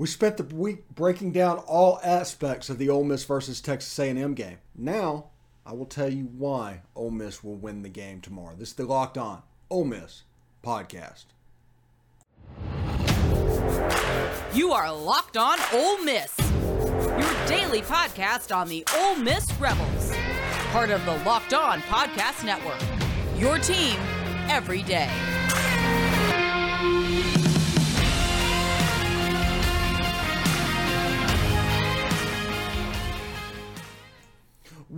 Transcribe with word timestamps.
We 0.00 0.06
spent 0.06 0.38
the 0.38 0.44
week 0.44 0.88
breaking 0.94 1.32
down 1.32 1.58
all 1.58 2.00
aspects 2.02 2.70
of 2.70 2.78
the 2.78 2.88
Ole 2.88 3.04
Miss 3.04 3.22
versus 3.24 3.60
Texas 3.60 3.98
A&M 3.98 4.32
game. 4.32 4.56
Now, 4.74 5.26
I 5.66 5.74
will 5.74 5.84
tell 5.84 6.10
you 6.10 6.24
why 6.24 6.80
Ole 6.96 7.10
Miss 7.10 7.44
will 7.44 7.56
win 7.56 7.82
the 7.82 7.90
game 7.90 8.22
tomorrow. 8.22 8.54
This 8.58 8.70
is 8.70 8.74
the 8.76 8.86
Locked 8.86 9.18
On 9.18 9.42
Ole 9.68 9.84
Miss 9.84 10.22
podcast. 10.64 11.26
You 14.54 14.72
are 14.72 14.90
Locked 14.90 15.36
On 15.36 15.58
Ole 15.74 16.02
Miss, 16.02 16.34
your 16.38 17.46
daily 17.46 17.82
podcast 17.82 18.56
on 18.56 18.68
the 18.68 18.82
Ole 18.96 19.16
Miss 19.16 19.52
Rebels, 19.60 20.14
part 20.72 20.88
of 20.88 21.04
the 21.04 21.18
Locked 21.26 21.52
On 21.52 21.82
Podcast 21.82 22.42
Network. 22.42 22.80
Your 23.38 23.58
team 23.58 23.98
every 24.48 24.82
day. 24.82 25.29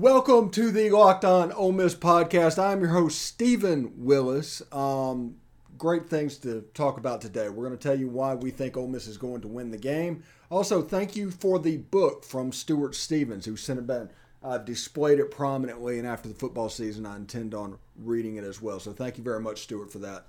Welcome 0.03 0.51
to 0.51 0.73
the 0.73 0.91
Locked 0.91 1.25
On 1.25 1.53
Ole 1.53 1.71
Miss 1.71 1.95
podcast. 1.95 2.59
I'm 2.59 2.81
your 2.81 2.91
host 2.91 3.23
Stephen 3.23 3.93
Willis. 3.99 4.61
Um, 4.73 5.37
great 5.79 6.11
things 6.11 6.39
to 6.39 6.63
talk 6.75 6.99
about 6.99 7.21
today. 7.21 7.49
We're 7.49 7.69
going 7.69 7.79
to 7.79 7.89
tell 7.89 7.97
you 7.97 8.09
why 8.09 8.35
we 8.35 8.51
think 8.51 8.77
Ole 8.77 8.89
Miss 8.89 9.07
is 9.07 9.17
going 9.17 9.43
to 9.43 9.47
win 9.47 9.71
the 9.71 9.79
game. 9.79 10.25
Also, 10.51 10.83
thank 10.83 11.15
you 11.15 11.31
for 11.31 11.61
the 11.61 11.77
book 11.77 12.25
from 12.25 12.51
Stuart 12.51 12.97
Stevens, 12.97 13.47
who 13.47 13.57
sent 13.57 13.79
it 13.79 13.87
back. 13.87 14.09
I've 14.43 14.65
displayed 14.65 15.21
it 15.21 15.31
prominently, 15.31 16.01
and 16.01 16.09
after 16.09 16.29
the 16.29 16.35
football 16.35 16.69
season, 16.69 17.07
I 17.07 17.15
intend 17.15 17.55
on 17.55 17.79
reading 17.97 18.35
it 18.35 18.43
as 18.43 18.61
well. 18.61 18.81
So, 18.81 18.93
thank 18.93 19.19
you 19.19 19.23
very 19.23 19.41
much, 19.41 19.61
Stuart, 19.61 19.93
for 19.93 20.01
that. 20.01 20.27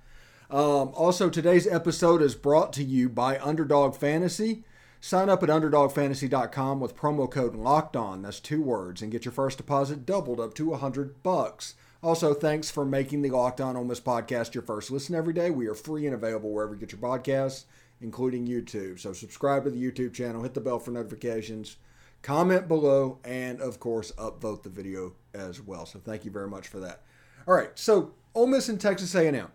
Um, 0.51 0.91
also, 0.93 1.31
today's 1.31 1.65
episode 1.65 2.21
is 2.21 2.35
brought 2.35 2.73
to 2.73 2.83
you 2.83 3.09
by 3.09 3.39
Underdog 3.39 3.95
Fantasy. 3.95 4.65
Sign 5.05 5.27
up 5.29 5.43
at 5.43 5.49
underdogfantasy.com 5.49 6.79
with 6.79 6.95
promo 6.95 7.29
code 7.29 7.55
locked 7.55 7.97
on, 7.97 8.21
that's 8.21 8.39
two 8.39 8.61
words, 8.61 9.01
and 9.01 9.11
get 9.11 9.25
your 9.25 9.33
first 9.33 9.57
deposit 9.57 10.05
doubled 10.05 10.39
up 10.39 10.53
to 10.53 10.69
100 10.69 11.21
bucks. 11.21 11.75
Also, 12.01 12.33
thanks 12.33 12.71
for 12.71 12.85
making 12.85 13.21
the 13.21 13.29
Locked 13.29 13.59
On 13.59 13.75
Ole 13.75 13.83
Miss 13.83 13.99
podcast 13.99 14.53
your 14.53 14.63
first 14.63 14.89
listen 14.91 15.13
every 15.13 15.33
day. 15.33 15.49
We 15.51 15.67
are 15.67 15.75
free 15.75 16.05
and 16.05 16.15
available 16.15 16.51
wherever 16.51 16.73
you 16.73 16.79
get 16.79 16.93
your 16.93 17.01
podcasts, 17.01 17.65
including 17.99 18.47
YouTube. 18.47 18.97
So 18.97 19.11
subscribe 19.11 19.65
to 19.65 19.71
the 19.71 19.91
YouTube 19.91 20.13
channel, 20.13 20.41
hit 20.41 20.53
the 20.53 20.61
bell 20.61 20.79
for 20.79 20.91
notifications, 20.91 21.75
comment 22.21 22.69
below, 22.69 23.19
and 23.25 23.59
of 23.59 23.81
course, 23.81 24.13
upvote 24.13 24.63
the 24.63 24.69
video 24.69 25.15
as 25.33 25.59
well. 25.59 25.85
So 25.85 25.99
thank 25.99 26.23
you 26.23 26.31
very 26.31 26.47
much 26.47 26.69
for 26.69 26.79
that. 26.79 27.01
All 27.45 27.53
right, 27.53 27.77
so 27.77 28.13
Ole 28.33 28.47
Miss 28.47 28.69
and 28.69 28.79
Texas 28.79 29.13
A&M. 29.15 29.51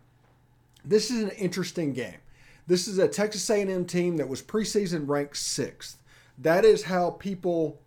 This 0.84 1.10
is 1.10 1.22
an 1.22 1.30
interesting 1.30 1.94
game. 1.94 2.18
This 2.68 2.86
is 2.86 2.98
a 2.98 3.08
Texas 3.08 3.48
A&M 3.48 3.86
team 3.86 4.18
that 4.18 4.28
was 4.28 4.42
preseason 4.42 5.08
ranked 5.08 5.38
sixth. 5.38 6.02
That 6.36 6.66
is 6.66 6.84
how 6.84 7.12
people 7.12 7.80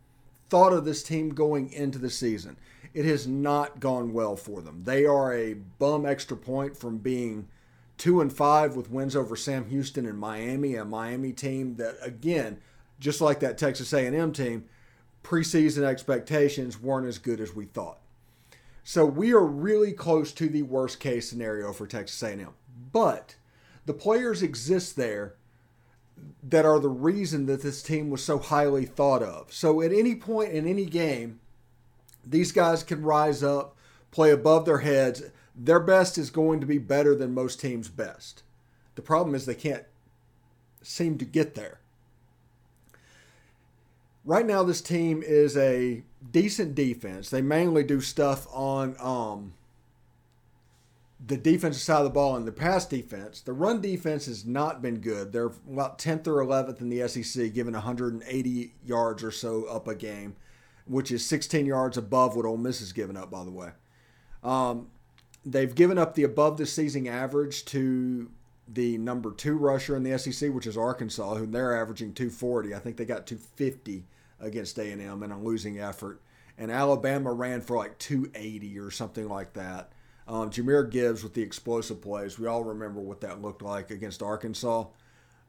thought 0.50 0.74
of 0.74 0.86
this 0.86 1.04
team 1.04 1.30
going 1.30 1.72
into 1.72 2.00
the 2.00 2.10
season. 2.10 2.58
It 2.96 3.06
has 3.06 3.28
not 3.28 3.80
gone 3.80 4.12
well 4.12 4.36
for 4.36 4.60
them. 4.60 4.82
They 4.84 5.06
are 5.06 5.34
a 5.34 5.54
bum 5.54 6.04
extra 6.04 6.36
point 6.36 6.76
from 6.76 6.98
being 6.98 7.48
two 8.00 8.22
and 8.22 8.34
five 8.34 8.76
with 8.76 8.90
wins 8.90 9.16
over 9.16 9.36
Sam 9.36 9.70
Houston 9.70 10.08
and 10.08 10.18
Miami, 10.18 10.74
a 10.74 10.84
Miami 10.84 11.32
team 11.32 11.76
that 11.76 11.98
again, 12.02 12.58
just 13.00 13.22
like 13.22 13.40
that 13.42 13.60
Texas 13.60 13.94
A&M 13.94 14.34
team, 14.34 14.66
preseason 15.24 15.84
expectations 15.84 16.82
weren't 16.82 17.08
as 17.08 17.20
good 17.20 17.40
as 17.40 17.54
we 17.56 17.66
thought. 17.66 18.00
So 18.84 19.06
we 19.06 19.32
are 19.32 19.46
really 19.46 19.94
close 19.94 20.34
to 20.34 20.50
the 20.50 20.64
worst 20.64 21.00
case 21.00 21.30
scenario 21.30 21.72
for 21.72 21.86
Texas 21.86 22.24
A&M. 22.24 22.56
But 22.92 23.36
the 23.92 23.98
players 23.98 24.42
exist 24.42 24.96
there 24.96 25.36
that 26.42 26.64
are 26.64 26.80
the 26.80 26.88
reason 26.88 27.46
that 27.48 27.62
this 27.62 27.84
team 27.84 28.10
was 28.10 28.24
so 28.24 28.40
highly 28.40 28.86
thought 28.86 29.22
of. 29.22 29.52
So 29.52 29.82
at 29.82 29.92
any 29.92 30.16
point 30.16 30.54
in 30.54 30.66
any 30.66 30.86
game, 30.86 31.42
these 32.26 32.54
guys 32.54 32.84
can 32.84 33.04
rise 33.04 33.44
up, 33.44 33.76
play 34.10 34.32
above 34.32 34.64
their 34.64 34.78
heads. 34.78 35.24
Their 35.54 35.82
best 35.82 36.18
is 36.18 36.30
going 36.30 36.62
to 36.62 36.66
be 36.66 36.78
better 36.78 37.14
than 37.14 37.34
most 37.34 37.60
teams' 37.60 37.90
best. 37.90 38.44
The 38.96 39.02
problem 39.02 39.36
is 39.36 39.46
they 39.46 39.56
can't 39.56 39.84
seem 40.82 41.18
to 41.18 41.26
get 41.26 41.56
there. 41.56 41.82
Right 44.24 44.46
now, 44.46 44.64
this 44.64 44.80
team 44.80 45.22
is 45.22 45.58
a 45.58 46.04
decent 46.32 46.76
defense. 46.76 47.30
They 47.30 47.42
mainly 47.42 47.84
do 47.84 48.00
stuff 48.00 48.48
on 48.54 48.96
um, 49.02 49.52
the 51.26 51.38
defensive 51.38 51.82
side 51.82 52.00
of 52.00 52.04
the 52.06 52.10
ball 52.10 52.36
and 52.36 52.48
the 52.48 52.52
pass 52.52 52.86
defense, 52.86 53.42
the 53.42 53.54
run 53.54 53.80
defense 53.80 54.26
has 54.26 54.46
not 54.46 54.82
been 54.82 55.00
good. 55.00 55.32
They're 55.32 55.52
about 55.72 56.00
10th 56.00 56.28
or 56.28 56.44
11th 56.44 56.82
in 56.82 56.90
the 56.90 57.08
SEC, 57.08 57.54
giving 57.54 57.74
180 57.74 58.74
yards 58.84 59.24
or 59.24 59.32
so 59.32 59.66
up 59.66 59.88
a 59.88 59.94
game, 59.96 60.36
which 60.86 61.12
is 61.12 61.26
16 61.26 61.66
yards 61.66 61.98
above 61.98 62.36
what 62.36 62.46
Ole 62.46 62.58
Miss 62.58 62.80
has 62.80 62.92
given 62.92 63.16
up, 63.16 63.30
by 63.30 63.44
the 63.44 63.52
way. 63.52 63.70
Um, 64.44 64.88
they've 65.46 65.74
given 65.74 66.00
up 66.00 66.16
the 66.16 66.24
above 66.24 66.58
the 66.58 66.66
season 66.66 67.08
average 67.08 67.66
to 67.66 68.32
the 68.68 68.98
number 68.98 69.32
two 69.32 69.58
rusher 69.58 69.96
in 69.96 70.04
the 70.04 70.18
SEC, 70.18 70.52
which 70.52 70.66
is 70.66 70.78
Arkansas, 70.78 71.36
who 71.36 71.46
they're 71.46 71.80
averaging 71.80 72.14
240. 72.14 72.74
I 72.74 72.80
think 72.80 72.98
they 72.98 73.06
got 73.06 73.28
250 73.28 74.06
against 74.40 74.80
A&M 74.80 75.24
in 75.24 75.32
a 75.32 75.40
losing 75.40 75.80
effort. 75.80 76.22
And 76.58 76.72
Alabama 76.72 77.32
ran 77.32 77.62
for 77.62 77.78
like 77.78 77.98
280 78.00 78.80
or 78.80 78.90
something 78.90 79.28
like 79.28 79.54
that. 79.54 79.91
Um, 80.32 80.50
Jahmyr 80.50 80.90
Gibbs 80.90 81.24
with 81.24 81.34
the 81.34 81.42
explosive 81.42 82.02
plays. 82.02 82.40
We 82.40 82.48
all 82.48 82.64
remember 82.64 83.02
what 83.02 83.20
that 83.20 83.42
looked 83.42 83.62
like 83.62 83.92
against 83.92 84.24
Arkansas. 84.24 84.86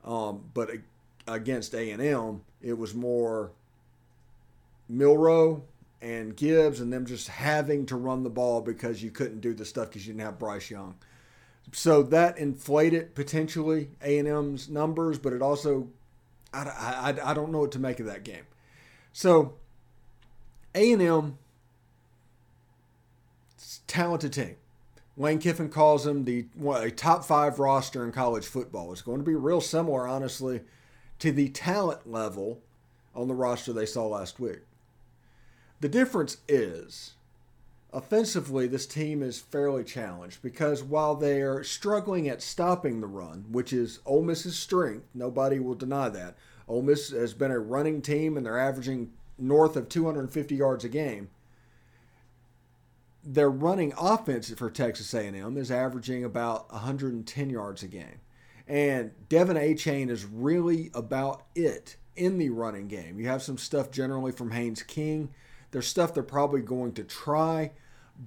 Um, 0.04 0.42
but 0.54 0.70
against 1.28 1.72
A&M, 1.72 2.42
it 2.60 2.76
was 2.76 2.92
more 2.92 3.52
Milroe 4.88 5.62
and 6.00 6.36
Gibbs 6.36 6.80
and 6.80 6.92
them 6.92 7.06
just 7.06 7.28
having 7.28 7.86
to 7.86 7.96
run 7.96 8.24
the 8.24 8.30
ball 8.30 8.60
because 8.60 9.04
you 9.04 9.12
couldn't 9.12 9.40
do 9.40 9.54
the 9.54 9.64
stuff 9.64 9.88
because 9.88 10.04
you 10.04 10.14
didn't 10.14 10.26
have 10.26 10.40
Bryce 10.40 10.68
Young. 10.68 10.96
So 11.70 12.02
that 12.02 12.36
inflated 12.38 13.14
potentially 13.14 13.90
A&M's 14.02 14.68
numbers, 14.68 15.16
but 15.16 15.32
it 15.32 15.42
also, 15.42 15.90
I, 16.52 17.14
I, 17.22 17.30
I 17.30 17.34
don't 17.34 17.52
know 17.52 17.60
what 17.60 17.72
to 17.72 17.78
make 17.78 18.00
of 18.00 18.06
that 18.06 18.24
game. 18.24 18.46
So 19.12 19.54
A&M, 20.74 21.38
talented 23.86 24.32
team. 24.32 24.56
Lane 25.16 25.38
Kiffin 25.38 25.68
calls 25.68 26.04
them 26.04 26.24
the 26.24 26.46
a 26.74 26.90
top 26.90 27.24
five 27.24 27.58
roster 27.58 28.04
in 28.04 28.12
college 28.12 28.46
football. 28.46 28.92
It's 28.92 29.02
going 29.02 29.18
to 29.18 29.24
be 29.24 29.34
real 29.34 29.60
similar, 29.60 30.08
honestly, 30.08 30.62
to 31.18 31.32
the 31.32 31.50
talent 31.50 32.10
level 32.10 32.60
on 33.14 33.28
the 33.28 33.34
roster 33.34 33.72
they 33.72 33.86
saw 33.86 34.06
last 34.06 34.40
week. 34.40 34.60
The 35.80 35.88
difference 35.88 36.38
is, 36.48 37.12
offensively, 37.92 38.66
this 38.66 38.86
team 38.86 39.22
is 39.22 39.38
fairly 39.38 39.84
challenged 39.84 40.40
because 40.42 40.82
while 40.82 41.14
they 41.14 41.42
are 41.42 41.62
struggling 41.62 42.28
at 42.28 42.40
stopping 42.40 43.00
the 43.00 43.06
run, 43.06 43.44
which 43.50 43.72
is 43.72 43.98
Ole 44.06 44.22
Miss's 44.22 44.58
strength, 44.58 45.06
nobody 45.12 45.58
will 45.58 45.74
deny 45.74 46.08
that. 46.08 46.36
Ole 46.68 46.82
Miss 46.82 47.10
has 47.10 47.34
been 47.34 47.50
a 47.50 47.58
running 47.58 48.00
team 48.00 48.36
and 48.36 48.46
they're 48.46 48.58
averaging 48.58 49.12
north 49.36 49.76
of 49.76 49.88
250 49.88 50.54
yards 50.54 50.84
a 50.84 50.88
game 50.88 51.28
their 53.24 53.50
running 53.50 53.92
offense 53.98 54.52
for 54.54 54.70
Texas 54.70 55.14
A&M 55.14 55.56
is 55.56 55.70
averaging 55.70 56.24
about 56.24 56.70
110 56.72 57.50
yards 57.50 57.82
a 57.82 57.88
game. 57.88 58.20
And 58.66 59.12
De'Von 59.28 59.56
Achane 59.56 60.10
is 60.10 60.24
really 60.24 60.90
about 60.94 61.44
it 61.54 61.96
in 62.16 62.38
the 62.38 62.50
running 62.50 62.88
game. 62.88 63.18
You 63.18 63.28
have 63.28 63.42
some 63.42 63.58
stuff 63.58 63.90
generally 63.90 64.32
from 64.32 64.50
Haynes 64.50 64.82
King. 64.82 65.30
There's 65.70 65.86
stuff 65.86 66.14
they're 66.14 66.22
probably 66.22 66.60
going 66.60 66.92
to 66.94 67.04
try. 67.04 67.72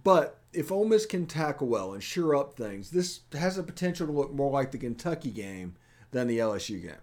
But 0.04 0.40
if 0.52 0.72
Ole 0.72 0.86
Miss 0.86 1.06
can 1.06 1.26
tackle 1.26 1.68
well 1.68 1.94
and 1.94 2.04
sure 2.04 2.36
up 2.36 2.56
things, 2.56 2.92
this 2.92 3.22
has 3.34 3.58
a 3.58 3.64
potential 3.64 4.08
to 4.08 4.14
look 4.14 4.34
more 4.34 4.52
like 4.52 4.72
the 4.72 4.78
Kentucky 4.78 5.32
game 5.32 5.76
than 6.12 6.28
the 6.28 6.40
LSU 6.40 6.82
game 6.82 6.96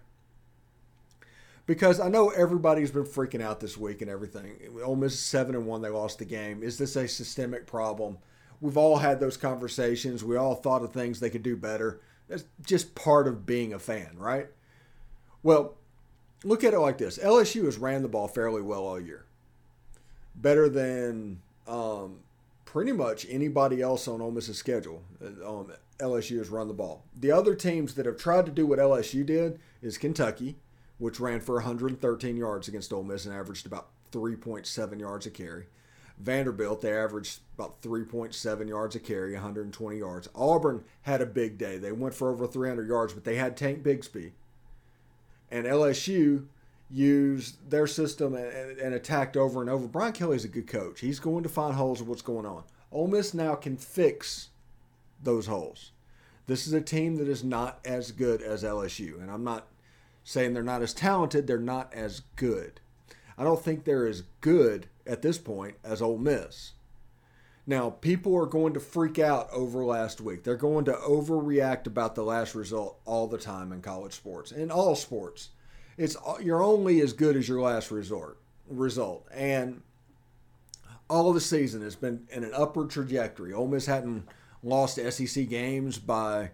because 1.65 1.99
I 1.99 2.09
know 2.09 2.29
everybody's 2.29 2.91
been 2.91 3.05
freaking 3.05 3.41
out 3.41 3.59
this 3.59 3.77
week 3.77 4.01
and 4.01 4.09
everything. 4.09 4.57
Ole 4.83 4.95
Miss 4.95 5.19
seven 5.19 5.55
and 5.55 5.65
one, 5.65 5.81
they 5.81 5.89
lost 5.89 6.19
the 6.19 6.25
game. 6.25 6.61
Is 6.61 6.77
this 6.77 6.95
a 6.95 7.07
systemic 7.07 7.65
problem? 7.65 8.17
We've 8.59 8.77
all 8.77 8.97
had 8.97 9.19
those 9.19 9.37
conversations. 9.37 10.23
We 10.23 10.37
all 10.37 10.55
thought 10.55 10.83
of 10.83 10.93
things 10.93 11.19
they 11.19 11.29
could 11.29 11.43
do 11.43 11.55
better. 11.55 12.01
That's 12.27 12.45
just 12.65 12.95
part 12.95 13.27
of 13.27 13.45
being 13.45 13.73
a 13.73 13.79
fan, 13.79 14.17
right? 14.17 14.47
Well, 15.41 15.75
look 16.43 16.63
at 16.63 16.73
it 16.73 16.79
like 16.79 16.97
this: 16.97 17.17
LSU 17.17 17.65
has 17.65 17.77
ran 17.77 18.01
the 18.01 18.07
ball 18.09 18.27
fairly 18.27 18.61
well 18.61 18.85
all 18.85 18.99
year, 18.99 19.25
better 20.35 20.69
than 20.69 21.41
um, 21.67 22.19
pretty 22.65 22.91
much 22.91 23.25
anybody 23.29 23.81
else 23.81 24.07
on 24.07 24.21
Ole 24.21 24.31
Miss's 24.31 24.57
schedule. 24.57 25.03
Um, 25.21 25.71
LSU 25.99 26.37
has 26.37 26.49
run 26.49 26.67
the 26.67 26.73
ball. 26.73 27.03
The 27.15 27.31
other 27.31 27.55
teams 27.55 27.95
that 27.95 28.05
have 28.05 28.17
tried 28.17 28.45
to 28.45 28.51
do 28.51 28.65
what 28.65 28.79
LSU 28.79 29.25
did 29.25 29.59
is 29.81 29.97
Kentucky 29.97 30.57
which 31.03 31.19
ran 31.19 31.41
for 31.41 31.55
113 31.55 32.37
yards 32.37 32.69
against 32.69 32.93
Ole 32.93 33.03
Miss 33.03 33.25
and 33.25 33.35
averaged 33.35 33.65
about 33.65 33.89
3.7 34.13 34.99
yards 35.01 35.25
a 35.25 35.29
carry. 35.29 35.65
Vanderbilt, 36.17 36.79
they 36.79 36.93
averaged 36.93 37.41
about 37.57 37.81
3.7 37.81 38.69
yards 38.69 38.95
a 38.95 39.01
carry, 39.01 39.33
120 39.33 39.97
yards. 39.97 40.29
Auburn 40.33 40.85
had 41.01 41.21
a 41.21 41.25
big 41.25 41.57
day. 41.57 41.77
They 41.77 41.91
went 41.91 42.15
for 42.15 42.31
over 42.31 42.47
300 42.47 42.87
yards, 42.87 43.11
but 43.11 43.25
they 43.25 43.35
had 43.35 43.57
Tank 43.57 43.83
Bigsby. 43.83 44.31
and 45.51 45.65
LSU 45.65 46.45
used 46.89 47.69
their 47.69 47.85
system 47.85 48.33
and, 48.33 48.77
and, 48.77 48.93
attacked 48.93 49.35
over 49.35 49.59
and 49.59 49.69
over. 49.69 49.89
Brian 49.89 50.13
Kelly's 50.13 50.45
a 50.45 50.47
good 50.47 50.67
coach. 50.67 51.01
He's 51.01 51.19
going 51.19 51.43
to 51.43 51.49
find 51.49 51.75
holes 51.75 51.99
of 51.99 52.07
what's 52.07 52.21
going 52.21 52.45
on. 52.45 52.63
Ole 52.93 53.07
Miss 53.07 53.33
now 53.33 53.55
can 53.55 53.75
fix 53.75 54.51
those 55.21 55.47
holes. 55.47 55.91
This 56.47 56.65
is 56.65 56.71
a 56.71 56.79
team 56.79 57.17
that 57.17 57.27
is 57.27 57.43
not 57.43 57.79
as 57.83 58.13
good 58.13 58.41
as 58.41 58.63
LSU, 58.63 59.21
and 59.21 59.29
I'm 59.29 59.43
not 59.43 59.67
saying 60.23 60.53
they're 60.53 60.63
not 60.63 60.81
as 60.81 60.93
talented. 60.93 61.47
They're 61.47 61.57
not 61.57 61.93
as 61.93 62.21
good. 62.35 62.79
I 63.37 63.43
don't 63.43 63.63
think 63.63 63.83
they're 63.83 64.07
as 64.07 64.23
good 64.41 64.87
at 65.05 65.21
this 65.21 65.37
point 65.37 65.75
as 65.83 66.01
Ole 66.01 66.17
Miss. 66.17 66.73
Now, 67.65 67.91
people 67.91 68.35
are 68.35 68.45
going 68.45 68.73
to 68.73 68.79
freak 68.79 69.19
out 69.19 69.49
over 69.51 69.85
last 69.85 70.19
week. 70.19 70.43
They're 70.43 70.57
going 70.57 70.85
to 70.85 70.93
overreact 70.93 71.87
about 71.87 72.13
the 72.15 72.23
last 72.23 72.55
result 72.55 72.99
all 73.05 73.27
the 73.27 73.37
time 73.37 73.71
in 73.71 73.81
college 73.81 74.13
sports, 74.13 74.51
in 74.51 74.69
all 74.69 74.95
sports. 74.95 75.49
It's 75.97 76.17
you're 76.41 76.63
only 76.63 76.99
as 77.01 77.13
good 77.13 77.37
as 77.37 77.47
your 77.47 77.61
last 77.61 77.89
resort 77.89 78.37
result, 78.67 79.27
and 79.33 79.81
all 81.09 81.31
the 81.31 81.39
season 81.39 81.81
has 81.83 81.95
been 81.95 82.27
in 82.31 82.43
an 82.43 82.51
upward 82.53 82.89
trajectory. 82.89 83.53
Ole 83.53 83.67
Miss 83.67 83.85
hadn't 83.85 84.27
lost 84.61 84.95
SEC 84.95 85.47
games 85.47 85.97
by, 85.99 86.51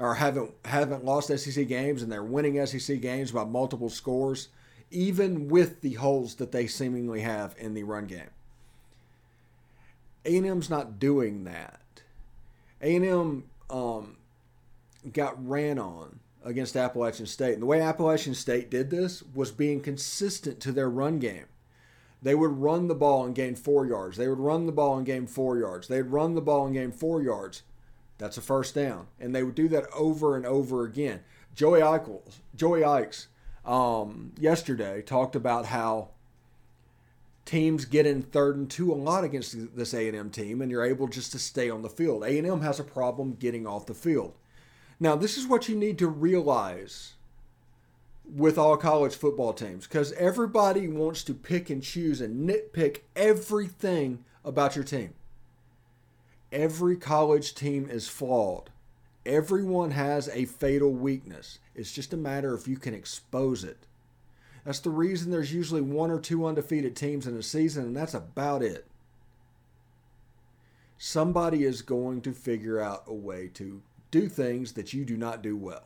or 0.00 0.14
haven't 0.14 0.52
haven't 0.64 1.04
lost 1.04 1.28
SEC 1.28 1.68
games, 1.68 2.02
and 2.02 2.10
they're 2.10 2.24
winning 2.24 2.64
SEC 2.66 3.00
games 3.00 3.30
by 3.30 3.44
multiple 3.44 3.90
scores, 3.90 4.48
even 4.90 5.48
with 5.48 5.82
the 5.82 5.94
holes 5.94 6.36
that 6.36 6.50
they 6.50 6.66
seemingly 6.66 7.20
have 7.20 7.54
in 7.58 7.74
the 7.74 7.84
run 7.84 8.06
game. 8.06 8.30
A&M's 10.24 10.68
not 10.68 10.98
doing 10.98 11.44
that. 11.44 11.80
A&M 12.82 13.44
um, 13.68 14.16
got 15.12 15.46
ran 15.46 15.78
on 15.78 16.20
against 16.44 16.76
Appalachian 16.76 17.26
State. 17.26 17.54
And 17.54 17.62
the 17.62 17.66
way 17.66 17.80
Appalachian 17.80 18.34
State 18.34 18.70
did 18.70 18.90
this 18.90 19.22
was 19.34 19.50
being 19.50 19.80
consistent 19.80 20.60
to 20.60 20.72
their 20.72 20.90
run 20.90 21.18
game. 21.18 21.46
They 22.22 22.34
would 22.34 22.58
run 22.58 22.88
the 22.88 22.94
ball 22.94 23.24
and 23.24 23.34
gain 23.34 23.54
four 23.54 23.86
yards. 23.86 24.18
They 24.18 24.28
would 24.28 24.38
run 24.38 24.66
the 24.66 24.72
ball 24.72 24.98
and 24.98 25.06
gain 25.06 25.26
four 25.26 25.58
yards. 25.58 25.88
They'd 25.88 26.02
run 26.02 26.34
the 26.34 26.42
ball 26.42 26.66
and 26.66 26.74
gain 26.74 26.92
four 26.92 27.22
yards. 27.22 27.62
That's 28.20 28.36
a 28.36 28.42
first 28.42 28.74
down. 28.74 29.06
And 29.18 29.34
they 29.34 29.42
would 29.42 29.54
do 29.54 29.66
that 29.68 29.86
over 29.94 30.36
and 30.36 30.44
over 30.44 30.84
again. 30.84 31.20
Joey 31.54 31.80
Eichels, 31.80 32.34
Joey 32.54 32.84
Ikes, 32.84 33.28
um, 33.64 34.32
yesterday 34.38 35.00
talked 35.02 35.34
about 35.34 35.66
how 35.66 36.10
teams 37.46 37.86
get 37.86 38.06
in 38.06 38.22
third 38.22 38.56
and 38.56 38.70
two 38.70 38.92
a 38.92 38.94
lot 38.94 39.24
against 39.24 39.74
this 39.74 39.94
A&M 39.94 40.30
team, 40.30 40.60
and 40.60 40.70
you're 40.70 40.84
able 40.84 41.08
just 41.08 41.32
to 41.32 41.38
stay 41.38 41.70
on 41.70 41.82
the 41.82 41.88
field. 41.88 42.22
A&M 42.22 42.60
has 42.60 42.78
a 42.78 42.84
problem 42.84 43.32
getting 43.32 43.66
off 43.66 43.86
the 43.86 43.94
field. 43.94 44.34
Now, 45.00 45.16
this 45.16 45.38
is 45.38 45.46
what 45.46 45.68
you 45.68 45.74
need 45.74 45.98
to 45.98 46.06
realize 46.06 47.14
with 48.24 48.58
all 48.58 48.76
college 48.76 49.14
football 49.14 49.54
teams 49.54 49.86
because 49.86 50.12
everybody 50.12 50.86
wants 50.86 51.24
to 51.24 51.34
pick 51.34 51.70
and 51.70 51.82
choose 51.82 52.20
and 52.20 52.48
nitpick 52.48 53.00
everything 53.16 54.24
about 54.44 54.76
your 54.76 54.84
team. 54.84 55.14
Every 56.52 56.96
college 56.96 57.54
team 57.54 57.88
is 57.88 58.08
flawed. 58.08 58.70
Everyone 59.24 59.92
has 59.92 60.28
a 60.30 60.46
fatal 60.46 60.92
weakness. 60.92 61.58
It's 61.74 61.92
just 61.92 62.12
a 62.12 62.16
matter 62.16 62.54
if 62.54 62.66
you 62.66 62.76
can 62.76 62.94
expose 62.94 63.62
it. 63.64 63.86
That's 64.64 64.80
the 64.80 64.90
reason 64.90 65.30
there's 65.30 65.52
usually 65.52 65.80
one 65.80 66.10
or 66.10 66.18
two 66.18 66.46
undefeated 66.46 66.96
teams 66.96 67.26
in 67.26 67.36
a 67.36 67.42
season, 67.42 67.84
and 67.84 67.96
that's 67.96 68.14
about 68.14 68.62
it. 68.62 68.86
Somebody 70.98 71.64
is 71.64 71.82
going 71.82 72.20
to 72.22 72.32
figure 72.32 72.80
out 72.80 73.04
a 73.06 73.14
way 73.14 73.48
to 73.54 73.82
do 74.10 74.28
things 74.28 74.72
that 74.72 74.92
you 74.92 75.04
do 75.04 75.16
not 75.16 75.42
do 75.42 75.56
well. 75.56 75.84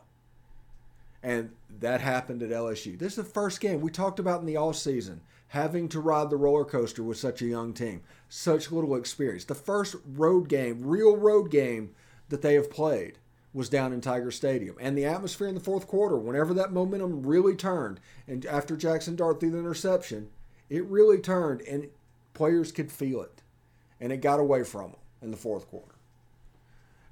And 1.23 1.51
that 1.79 2.01
happened 2.01 2.43
at 2.43 2.49
LSU. 2.49 2.97
This 2.99 3.13
is 3.13 3.23
the 3.23 3.23
first 3.23 3.59
game 3.59 3.81
we 3.81 3.91
talked 3.91 4.19
about 4.19 4.41
in 4.41 4.45
the 4.45 4.57
all 4.57 4.73
season, 4.73 5.21
having 5.55 5.89
to 5.89 5.99
ride 5.99 6.29
the 6.29 6.37
roller 6.37 6.65
coaster 6.65 7.01
with 7.01 7.17
such 7.17 7.41
a 7.41 7.47
young 7.47 7.73
team, 7.73 8.01
such 8.29 8.71
little 8.71 8.95
experience. 8.95 9.45
The 9.45 9.55
first 9.55 9.95
road 10.05 10.49
game, 10.49 10.85
real 10.85 11.17
road 11.17 11.49
game 11.49 11.95
that 12.29 12.41
they 12.41 12.53
have 12.55 12.69
played 12.69 13.17
was 13.53 13.69
down 13.69 13.93
in 13.93 14.01
Tiger 14.01 14.31
Stadium. 14.31 14.75
And 14.79 14.97
the 14.97 15.05
atmosphere 15.05 15.47
in 15.47 15.55
the 15.55 15.61
fourth 15.61 15.87
quarter, 15.87 16.17
whenever 16.17 16.53
that 16.53 16.73
momentum 16.73 17.25
really 17.25 17.55
turned, 17.55 17.99
and 18.27 18.45
after 18.45 18.75
Jackson 18.75 19.15
Dart 19.15 19.39
threw 19.39 19.49
the 19.49 19.57
interception, 19.57 20.29
it 20.69 20.83
really 20.85 21.19
turned 21.19 21.61
and 21.61 21.87
players 22.33 22.71
could 22.71 22.91
feel 22.91 23.21
it. 23.21 23.41
And 23.99 24.11
it 24.11 24.17
got 24.17 24.39
away 24.39 24.63
from 24.63 24.91
them 24.91 24.99
in 25.21 25.31
the 25.31 25.37
fourth 25.37 25.69
quarter 25.69 25.95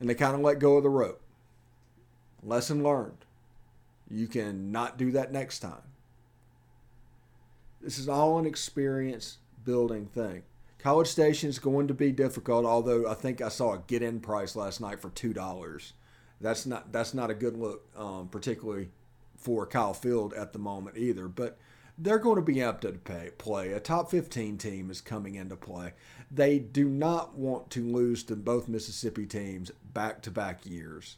and 0.03 0.09
they 0.09 0.15
kind 0.15 0.35
of 0.35 0.41
let 0.41 0.59
go 0.59 0.75
of 0.75 0.83
the 0.83 0.89
rope. 0.89 1.21
Lesson 2.43 2.83
learned. 2.83 3.23
You 4.09 4.27
can 4.27 4.69
not 4.69 4.97
do 4.97 5.11
that 5.11 5.31
next 5.31 5.59
time. 5.59 5.92
This 7.83 7.99
is 7.99 8.07
all 8.07 8.39
an 8.39 8.45
experience 8.45 9.39
building 9.65 10.05
thing. 10.05 10.43
College 10.79 11.07
Station 11.07 11.49
is 11.49 11.59
going 11.59 11.87
to 11.89 11.93
be 11.93 12.13
difficult, 12.13 12.65
although 12.65 13.09
I 13.09 13.13
think 13.13 13.41
I 13.41 13.49
saw 13.49 13.73
a 13.73 13.83
get 13.87 14.01
in 14.01 14.21
price 14.21 14.55
last 14.55 14.79
night 14.79 15.01
for 15.01 15.09
two 15.09 15.33
dollars. 15.33 15.91
That's 16.39 16.65
not 16.65 16.93
that's 16.93 17.13
not 17.13 17.29
a 17.29 17.33
good 17.33 17.57
look, 17.57 17.85
um, 17.97 18.29
particularly 18.29 18.89
for 19.35 19.65
Kyle 19.65 19.93
Field 19.93 20.33
at 20.33 20.53
the 20.53 20.59
moment 20.59 20.97
either. 20.97 21.27
But 21.27 21.57
they're 21.97 22.19
going 22.19 22.37
to 22.37 22.41
be 22.41 22.63
up 22.63 22.79
to 22.81 22.93
pay, 22.93 23.31
play. 23.37 23.73
A 23.73 23.79
top 23.81 24.09
15 24.09 24.57
team 24.57 24.89
is 24.89 25.01
coming 25.01 25.35
into 25.35 25.57
play. 25.57 25.93
They 26.31 26.59
do 26.59 26.85
not 26.85 27.35
want 27.37 27.69
to 27.71 27.85
lose 27.85 28.23
to 28.23 28.37
both 28.37 28.69
Mississippi 28.69 29.25
teams 29.25 29.71
back 29.93 30.21
to 30.23 30.31
back 30.31 30.65
years. 30.65 31.17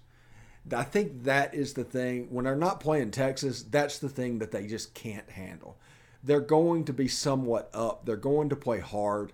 I 0.76 0.84
think 0.84 1.24
that 1.24 1.54
is 1.54 1.76
the 1.76 1.84
thing. 1.84 2.28
When 2.32 2.46
they're 2.46 2.56
not 2.56 2.80
playing 2.80 3.12
Texas, 3.12 3.62
that's 3.62 4.00
the 4.00 4.10
thing 4.10 4.40
that 4.40 4.52
they 4.52 4.66
just 4.66 4.96
can't 4.96 5.30
handle. 5.30 5.78
They're 6.26 6.42
going 6.42 6.86
to 6.86 6.94
be 6.94 7.08
somewhat 7.08 7.70
up, 7.74 8.06
they're 8.06 8.16
going 8.16 8.50
to 8.50 8.56
play 8.56 8.80
hard. 8.80 9.32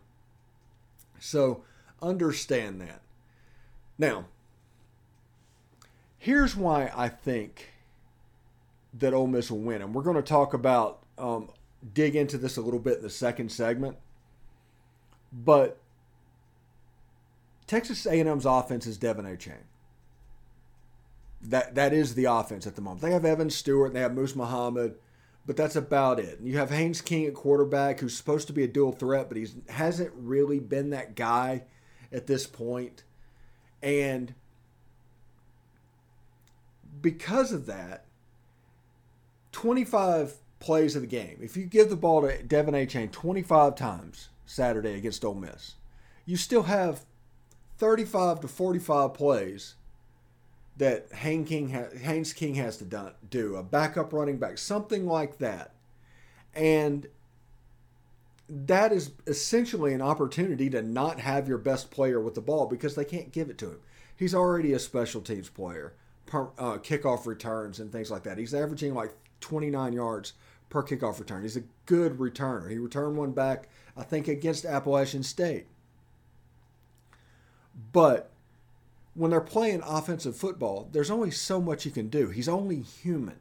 So 1.19 1.63
understand 2.01 2.81
that. 2.81 3.01
Now, 3.97 4.25
here's 6.17 6.55
why 6.55 6.91
I 6.95 7.07
think 7.07 7.69
that 8.93 9.13
Ole 9.13 9.27
Miss 9.27 9.49
will 9.49 9.59
win. 9.59 9.81
And 9.81 9.93
we're 9.93 10.03
going 10.03 10.17
to 10.17 10.21
talk 10.21 10.53
about 10.53 10.99
um, 11.17 11.49
dig 11.93 12.15
into 12.15 12.37
this 12.37 12.57
a 12.57 12.61
little 12.61 12.79
bit 12.79 12.97
in 12.97 13.03
the 13.03 13.09
second 13.09 13.51
segment. 13.51 13.95
But 15.31 15.77
Texas 17.67 18.05
A&M's 18.05 18.45
offense 18.45 18.85
is 18.85 18.97
De'Von 18.97 19.25
Achane. 19.25 19.63
That 21.43 21.73
that 21.73 21.91
is 21.93 22.13
the 22.13 22.25
offense 22.25 22.67
at 22.67 22.75
the 22.75 22.81
moment. 22.81 23.01
They 23.01 23.11
have 23.11 23.25
Evan 23.25 23.49
Stewart, 23.49 23.93
they 23.93 24.01
have 24.01 24.13
Moose 24.13 24.35
Muhammad, 24.35 24.95
but 25.45 25.57
that's 25.57 25.75
about 25.75 26.19
it. 26.19 26.39
You 26.41 26.57
have 26.57 26.69
Haynes 26.69 27.01
King 27.01 27.25
at 27.25 27.33
quarterback, 27.33 27.99
who's 27.99 28.15
supposed 28.15 28.47
to 28.47 28.53
be 28.53 28.63
a 28.63 28.67
dual 28.67 28.91
threat, 28.91 29.27
but 29.27 29.37
he 29.37 29.47
hasn't 29.69 30.11
really 30.15 30.59
been 30.59 30.91
that 30.91 31.15
guy 31.15 31.63
at 32.11 32.27
this 32.27 32.45
point. 32.45 33.03
And 33.81 34.33
because 37.01 37.51
of 37.51 37.65
that, 37.65 38.05
25 39.51 40.35
plays 40.59 40.95
of 40.95 41.01
the 41.01 41.07
game. 41.07 41.39
If 41.41 41.57
you 41.57 41.65
give 41.65 41.89
the 41.89 41.95
ball 41.95 42.21
to 42.21 42.43
De'Von 42.43 42.73
Achane 42.73 43.11
25 43.11 43.75
times 43.75 44.29
Saturday 44.45 44.93
against 44.93 45.25
Ole 45.25 45.33
Miss, 45.33 45.75
you 46.25 46.37
still 46.37 46.63
have 46.63 47.05
35 47.77 48.41
to 48.41 48.47
45 48.47 49.13
plays 49.13 49.75
that 50.81 51.13
Haynes 51.13 51.47
King, 51.47 51.69
Haynes 51.69 52.33
King 52.33 52.55
has 52.55 52.77
to 52.77 53.13
do, 53.29 53.55
a 53.55 53.61
backup 53.61 54.13
running 54.13 54.37
back, 54.37 54.57
something 54.57 55.05
like 55.05 55.37
that. 55.37 55.75
And 56.55 57.05
that 58.49 58.91
is 58.91 59.11
essentially 59.27 59.93
an 59.93 60.01
opportunity 60.01 60.71
to 60.71 60.81
not 60.81 61.19
have 61.19 61.47
your 61.47 61.59
best 61.59 61.91
player 61.91 62.19
with 62.19 62.33
the 62.33 62.41
ball 62.41 62.65
because 62.65 62.95
they 62.95 63.05
can't 63.05 63.31
give 63.31 63.51
it 63.51 63.59
to 63.59 63.67
him. 63.67 63.79
He's 64.17 64.33
already 64.33 64.73
a 64.73 64.79
special 64.79 65.21
teams 65.21 65.49
player, 65.49 65.93
uh, 66.33 66.79
kickoff 66.79 67.27
returns 67.27 67.79
and 67.79 67.91
things 67.91 68.09
like 68.09 68.23
that. 68.23 68.39
He's 68.39 68.55
averaging 68.55 68.95
like 68.95 69.13
29 69.39 69.93
yards 69.93 70.33
per 70.69 70.81
kickoff 70.81 71.19
return. 71.19 71.43
He's 71.43 71.57
a 71.57 71.63
good 71.85 72.17
returner. 72.17 72.71
He 72.71 72.79
returned 72.79 73.17
one 73.17 73.33
back, 73.33 73.69
I 73.95 74.01
think, 74.01 74.27
against 74.27 74.65
Appalachian 74.65 75.21
State. 75.21 75.67
But 77.93 78.30
when 79.13 79.31
they're 79.31 79.41
playing 79.41 79.81
offensive 79.85 80.35
football, 80.35 80.89
there's 80.91 81.11
only 81.11 81.31
so 81.31 81.59
much 81.61 81.85
you 81.85 81.91
can 81.91 82.07
do. 82.07 82.29
He's 82.29 82.47
only 82.47 82.81
human. 82.81 83.39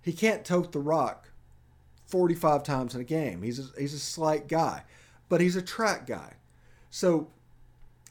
He 0.00 0.12
can't 0.12 0.44
tote 0.44 0.72
the 0.72 0.80
rock 0.80 1.30
45 2.06 2.62
times 2.62 2.94
in 2.94 3.00
a 3.00 3.04
game. 3.04 3.42
He's 3.42 3.58
a, 3.58 3.64
he's 3.78 3.94
a 3.94 3.98
slight 3.98 4.48
guy, 4.48 4.82
but 5.28 5.40
he's 5.40 5.56
a 5.56 5.62
track 5.62 6.06
guy. 6.06 6.34
So 6.90 7.28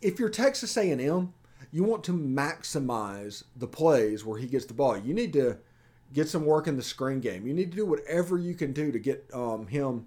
if 0.01 0.19
you're 0.19 0.29
Texas 0.29 0.75
A&M, 0.75 1.33
you 1.71 1.83
want 1.83 2.03
to 2.05 2.13
maximize 2.13 3.43
the 3.55 3.67
plays 3.67 4.25
where 4.25 4.39
he 4.39 4.47
gets 4.47 4.65
the 4.65 4.73
ball. 4.73 4.97
You 4.97 5.13
need 5.13 5.33
to– 5.33 5.57
get 6.13 6.29
some 6.29 6.45
work 6.45 6.67
in 6.67 6.77
the 6.77 6.83
screen 6.83 7.19
game. 7.19 7.45
You 7.45 7.53
need 7.53 7.71
to 7.71 7.77
do 7.77 7.85
whatever 7.85 8.37
you 8.37 8.53
can 8.53 8.71
do 8.71 8.91
to 8.91 8.99
get 8.99 9.25
um, 9.33 9.67
him 9.67 10.05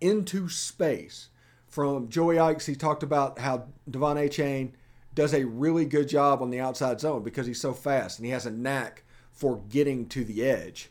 into 0.00 0.48
space. 0.48 1.28
From 1.68 2.08
Joey 2.08 2.38
Ikes, 2.38 2.66
he 2.66 2.74
talked 2.74 3.02
about 3.02 3.38
how 3.38 3.66
De'Von 3.88 4.16
Achane 4.16 4.70
does 5.18 5.34
a 5.34 5.44
really 5.46 5.84
good 5.84 6.08
job 6.08 6.40
on 6.40 6.50
the 6.50 6.60
outside 6.60 7.00
zone 7.00 7.24
because 7.24 7.44
he's 7.44 7.60
so 7.60 7.74
fast 7.74 8.20
and 8.20 8.26
he 8.26 8.30
has 8.30 8.46
a 8.46 8.52
knack 8.52 9.02
for 9.32 9.60
getting 9.68 10.06
to 10.06 10.22
the 10.22 10.44
edge. 10.44 10.90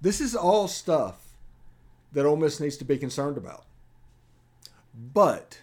This 0.00 0.18
is 0.18 0.34
all 0.34 0.66
stuff 0.66 1.36
that 2.14 2.24
Ole 2.24 2.36
Miss 2.36 2.60
needs 2.60 2.78
to 2.78 2.84
be 2.86 2.96
concerned 2.96 3.36
about. 3.36 3.66
But 4.94 5.60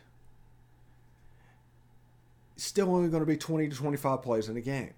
still 2.55 2.93
only 2.93 3.09
going 3.09 3.23
to 3.23 3.25
be 3.25 3.35
20 3.35 3.69
to 3.69 3.75
25 3.75 4.21
plays 4.21 4.47
in 4.47 4.55
a 4.55 4.61
game. 4.61 4.93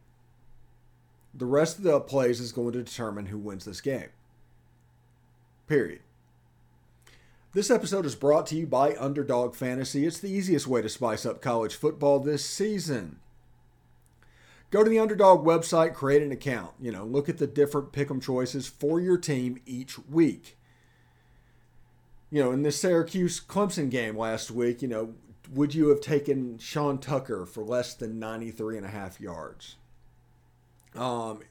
The 1.34 1.46
rest 1.46 1.78
of 1.78 1.86
the 1.86 2.02
plays 2.02 2.42
is 2.42 2.52
going 2.52 2.74
to 2.74 2.84
determine 2.84 3.28
who 3.28 3.38
wins 3.38 3.64
this 3.64 3.80
game. 3.80 4.10
Period. 5.68 6.02
This 7.54 7.70
episode 7.70 8.08
is 8.08 8.16
brought 8.16 8.48
to 8.48 8.56
you 8.56 8.66
by 8.66 8.96
Underdog 8.96 9.54
Fantasy. 9.54 10.08
It's 10.08 10.18
the 10.18 10.32
easiest 10.32 10.66
way 10.66 10.82
to 10.82 10.90
spice 10.90 11.24
up 11.24 11.40
college 11.40 11.76
football 11.76 12.20
this 12.20 12.44
season. 12.44 13.20
Go 14.72 14.84
to 14.84 14.90
the 14.90 14.98
Underdog 14.98 15.46
website, 15.46 15.94
create 15.94 16.24
an 16.24 16.32
account. 16.32 16.72
You 16.82 16.92
know, 16.92 17.06
look 17.06 17.30
at 17.30 17.38
the 17.38 17.46
different 17.46 17.92
pick'em 17.92 18.20
choices 18.20 18.66
for 18.66 19.00
your 19.00 19.20
team 19.20 19.62
each 19.68 20.00
week. 20.00 20.58
You 22.32 22.44
know, 22.44 22.52
in 22.52 22.64
the 22.64 22.72
Syracuse 22.72 23.40
Clemson 23.40 23.92
game 23.92 24.18
last 24.18 24.50
week, 24.50 24.82
you 24.82 24.88
know, 24.88 25.14
would 25.54 25.76
you 25.76 25.90
have 25.90 26.02
taken 26.02 26.58
Sean 26.58 26.98
Tucker 26.98 27.46
for 27.46 27.64
less 27.64 27.94
than 27.94 28.18
93 28.18 28.78
and 28.78 28.86
a 28.88 28.90
half 28.90 29.22
yards? 29.22 29.76
Um, 30.96 31.42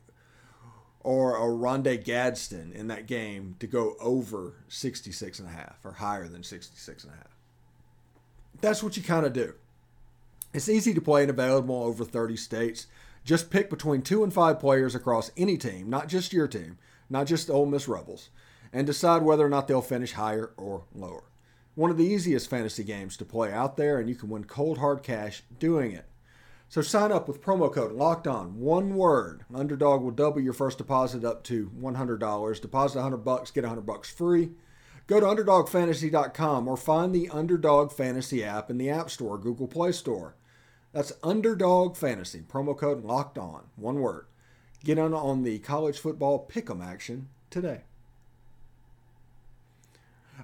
or 1.05 1.37
a 1.37 1.41
Oronde 1.41 2.05
Gadsden 2.05 2.73
in 2.73 2.87
that 2.89 3.07
game 3.07 3.57
to 3.59 3.67
go 3.67 3.97
over 4.01 4.55
66 4.69 5.39
and 5.39 5.49
a 5.49 5.53
half 5.53 5.85
or 5.85 5.93
higher 5.93 6.29
than 6.29 6.43
66 6.43 7.05
and 7.05 7.13
a 7.13 7.17
half. 7.17 7.37
That's 8.61 8.83
what 8.83 8.97
you 8.97 9.03
kind 9.03 9.27
of 9.27 9.33
do. 9.33 9.55
It's 10.55 10.69
easy 10.69 10.95
to 10.95 11.01
play 11.01 11.23
and 11.23 11.31
available 11.31 11.83
over 11.83 12.05
30 12.05 12.37
states. 12.37 12.87
Just 13.25 13.51
pick 13.51 13.71
between 13.71 14.03
two 14.03 14.23
and 14.23 14.33
five 14.33 14.61
players 14.61 14.95
across 14.95 15.31
any 15.37 15.57
team, 15.57 15.89
not 15.89 16.09
just 16.09 16.33
your 16.33 16.47
team, 16.47 16.79
not 17.09 17.27
just 17.27 17.51
Ole 17.51 17.67
Miss 17.67 17.89
Rebels, 17.89 18.31
and 18.73 18.87
decide 18.87 19.23
whether 19.23 19.45
or 19.45 19.49
not 19.49 19.69
they'll 19.69 19.83
finish 19.83 20.13
higher 20.13 20.51
or 20.57 20.85
lower. 20.95 21.25
One 21.75 21.91
of 21.91 21.97
the 21.97 22.05
easiest 22.05 22.51
fantasy 22.51 22.85
games 22.85 23.17
to 23.17 23.25
play 23.25 23.51
out 23.51 23.77
there, 23.77 23.99
and 23.99 24.09
you 24.09 24.15
can 24.15 24.29
win 24.29 24.45
cold 24.45 24.79
hard 24.79 25.03
cash 25.03 25.43
doing 25.59 25.93
it. 25.93 26.05
So 26.73 26.81
sign 26.81 27.13
up 27.13 27.29
with 27.29 27.43
promo 27.43 27.71
code 27.71 27.93
Locked 27.93 28.27
On, 28.27 28.59
one 28.59 28.95
word. 28.95 29.45
Underdog 29.55 30.01
will 30.01 30.11
double 30.11 30.41
your 30.41 30.55
first 30.55 30.79
deposit 30.79 31.23
up 31.23 31.45
to 31.45 31.71
$100. 31.79 32.61
Deposit 32.63 32.97
100 32.97 33.19
bucks, 33.19 33.51
get 33.51 33.65
100 33.65 33.83
bucks 33.83 34.11
free. 34.11 34.53
Go 35.07 35.21
to 35.21 35.27
underdogfantasy.com 35.27 36.67
or 36.67 36.79
find 36.79 37.15
the 37.15 37.29
Underdog 37.29 37.93
Fantasy 37.93 38.43
app 38.43 38.71
in 38.71 38.79
the 38.79 38.89
App 38.89 39.11
Store, 39.11 39.37
Google 39.37 39.69
Play 39.69 39.93
Store. 39.93 40.35
That's 40.95 41.13
Underdog 41.23 41.95
Fantasy. 41.95 42.41
Promo 42.41 42.75
code 42.75 43.05
Locked 43.05 43.37
On, 43.37 43.65
one 43.77 44.01
word. 44.01 44.25
Get 44.83 44.99
on 44.99 45.13
on 45.13 45.43
the 45.43 45.59
college 45.59 45.99
football 45.99 46.49
pick'em 46.51 46.83
action 46.83 47.29
today. 47.51 47.83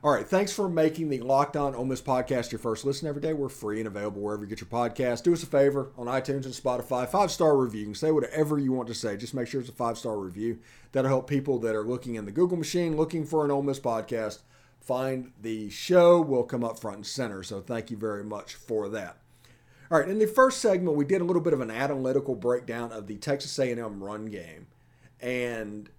All 0.00 0.12
right, 0.12 0.26
thanks 0.26 0.52
for 0.52 0.68
making 0.68 1.08
the 1.08 1.18
Locked 1.18 1.56
On 1.56 1.74
Ole 1.74 1.84
Miss 1.84 2.00
podcast 2.00 2.52
your 2.52 2.60
first 2.60 2.84
listen 2.84 3.08
every 3.08 3.20
day. 3.20 3.32
We're 3.32 3.48
free 3.48 3.80
and 3.80 3.88
available 3.88 4.22
wherever 4.22 4.44
you 4.44 4.48
get 4.48 4.60
your 4.60 4.68
podcast. 4.68 5.24
Do 5.24 5.32
us 5.32 5.42
a 5.42 5.46
favor 5.46 5.90
on 5.98 6.06
iTunes 6.06 6.44
and 6.44 6.54
Spotify, 6.54 7.08
five 7.08 7.32
star 7.32 7.56
review. 7.56 7.80
You 7.80 7.86
can 7.86 7.94
say 7.96 8.12
whatever 8.12 8.60
you 8.60 8.70
want 8.70 8.86
to 8.88 8.94
say. 8.94 9.16
Just 9.16 9.34
make 9.34 9.48
sure 9.48 9.60
it's 9.60 9.70
a 9.70 9.72
five 9.72 9.98
star 9.98 10.16
review. 10.16 10.60
That'll 10.92 11.08
help 11.08 11.28
people 11.28 11.58
that 11.60 11.74
are 11.74 11.82
looking 11.82 12.14
in 12.14 12.26
the 12.26 12.30
Google 12.30 12.56
machine, 12.56 12.96
looking 12.96 13.26
for 13.26 13.44
an 13.44 13.50
Ole 13.50 13.64
Miss 13.64 13.80
podcast, 13.80 14.38
find 14.80 15.32
the 15.42 15.68
show. 15.68 16.20
Will 16.20 16.44
come 16.44 16.62
up 16.62 16.78
front 16.78 16.98
and 16.98 17.06
center. 17.06 17.42
So 17.42 17.60
thank 17.60 17.90
you 17.90 17.96
very 17.96 18.22
much 18.22 18.54
for 18.54 18.88
that. 18.90 19.16
All 19.90 19.98
right, 19.98 20.08
in 20.08 20.20
the 20.20 20.28
first 20.28 20.60
segment, 20.60 20.96
we 20.96 21.06
did 21.06 21.22
a 21.22 21.24
little 21.24 21.42
bit 21.42 21.54
of 21.54 21.60
an 21.60 21.72
analytical 21.72 22.36
breakdown 22.36 22.92
of 22.92 23.08
the 23.08 23.16
Texas 23.16 23.58
A&M 23.58 24.04
run 24.04 24.26
game, 24.26 24.68
and 25.20 25.90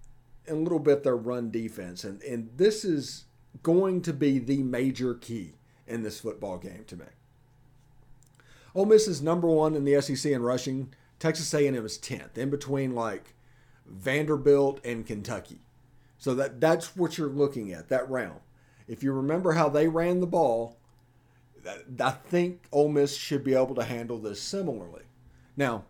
a 0.47 0.53
little 0.53 0.79
bit 0.79 1.03
their 1.03 1.17
run 1.17 1.51
defense, 1.51 2.05
and 2.05 2.21
and 2.23 2.49
this 2.55 2.85
is 2.85 3.25
going 3.63 4.01
to 4.03 4.13
be 4.13 4.39
the 4.39 4.63
major 4.63 5.13
key 5.13 5.53
in 5.87 6.03
this 6.03 6.19
football 6.19 6.57
game 6.57 6.83
to 6.87 6.95
me. 6.95 7.05
Ole 8.75 8.85
Miss 8.85 9.07
is 9.07 9.21
number 9.21 9.47
one 9.47 9.75
in 9.75 9.83
the 9.83 9.99
SEC 10.01 10.31
in 10.31 10.43
rushing. 10.43 10.93
Texas 11.17 11.53
A&M 11.53 11.75
is 11.85 11.97
tenth, 11.97 12.37
in 12.37 12.49
between 12.49 12.93
like 12.95 13.33
Vanderbilt 13.85 14.79
and 14.85 15.05
Kentucky. 15.05 15.59
So 16.17 16.35
that 16.35 16.61
that's 16.61 16.95
what 16.95 17.17
you're 17.17 17.29
looking 17.29 17.71
at 17.73 17.89
that 17.89 18.09
round. 18.09 18.39
If 18.87 19.03
you 19.03 19.11
remember 19.11 19.53
how 19.53 19.69
they 19.69 19.87
ran 19.87 20.19
the 20.19 20.27
ball, 20.27 20.77
I 21.99 22.11
think 22.11 22.63
Ole 22.71 22.89
Miss 22.89 23.15
should 23.15 23.43
be 23.43 23.53
able 23.53 23.75
to 23.75 23.83
handle 23.83 24.17
this 24.17 24.41
similarly. 24.41 25.03
Now, 25.57 25.85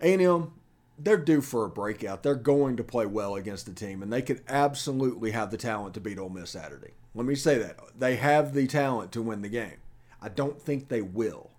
A&M 0.00 0.52
they're 0.98 1.16
due 1.16 1.40
for 1.40 1.64
a 1.64 1.70
breakout. 1.70 2.22
They're 2.22 2.34
going 2.34 2.76
to 2.76 2.84
play 2.84 3.06
well 3.06 3.34
against 3.34 3.66
the 3.66 3.72
team, 3.72 4.02
and 4.02 4.12
they 4.12 4.22
could 4.22 4.42
absolutely 4.48 5.32
have 5.32 5.50
the 5.50 5.56
talent 5.56 5.94
to 5.94 6.00
beat 6.00 6.18
Ole 6.18 6.28
Miss 6.28 6.50
Saturday. 6.50 6.92
Let 7.14 7.26
me 7.26 7.34
say 7.34 7.58
that 7.58 7.78
they 7.98 8.16
have 8.16 8.54
the 8.54 8.66
talent 8.66 9.12
to 9.12 9.22
win 9.22 9.42
the 9.42 9.48
game. 9.48 9.78
I 10.20 10.28
don't 10.28 10.60
think 10.60 10.88
they 10.88 11.02
will. 11.02 11.50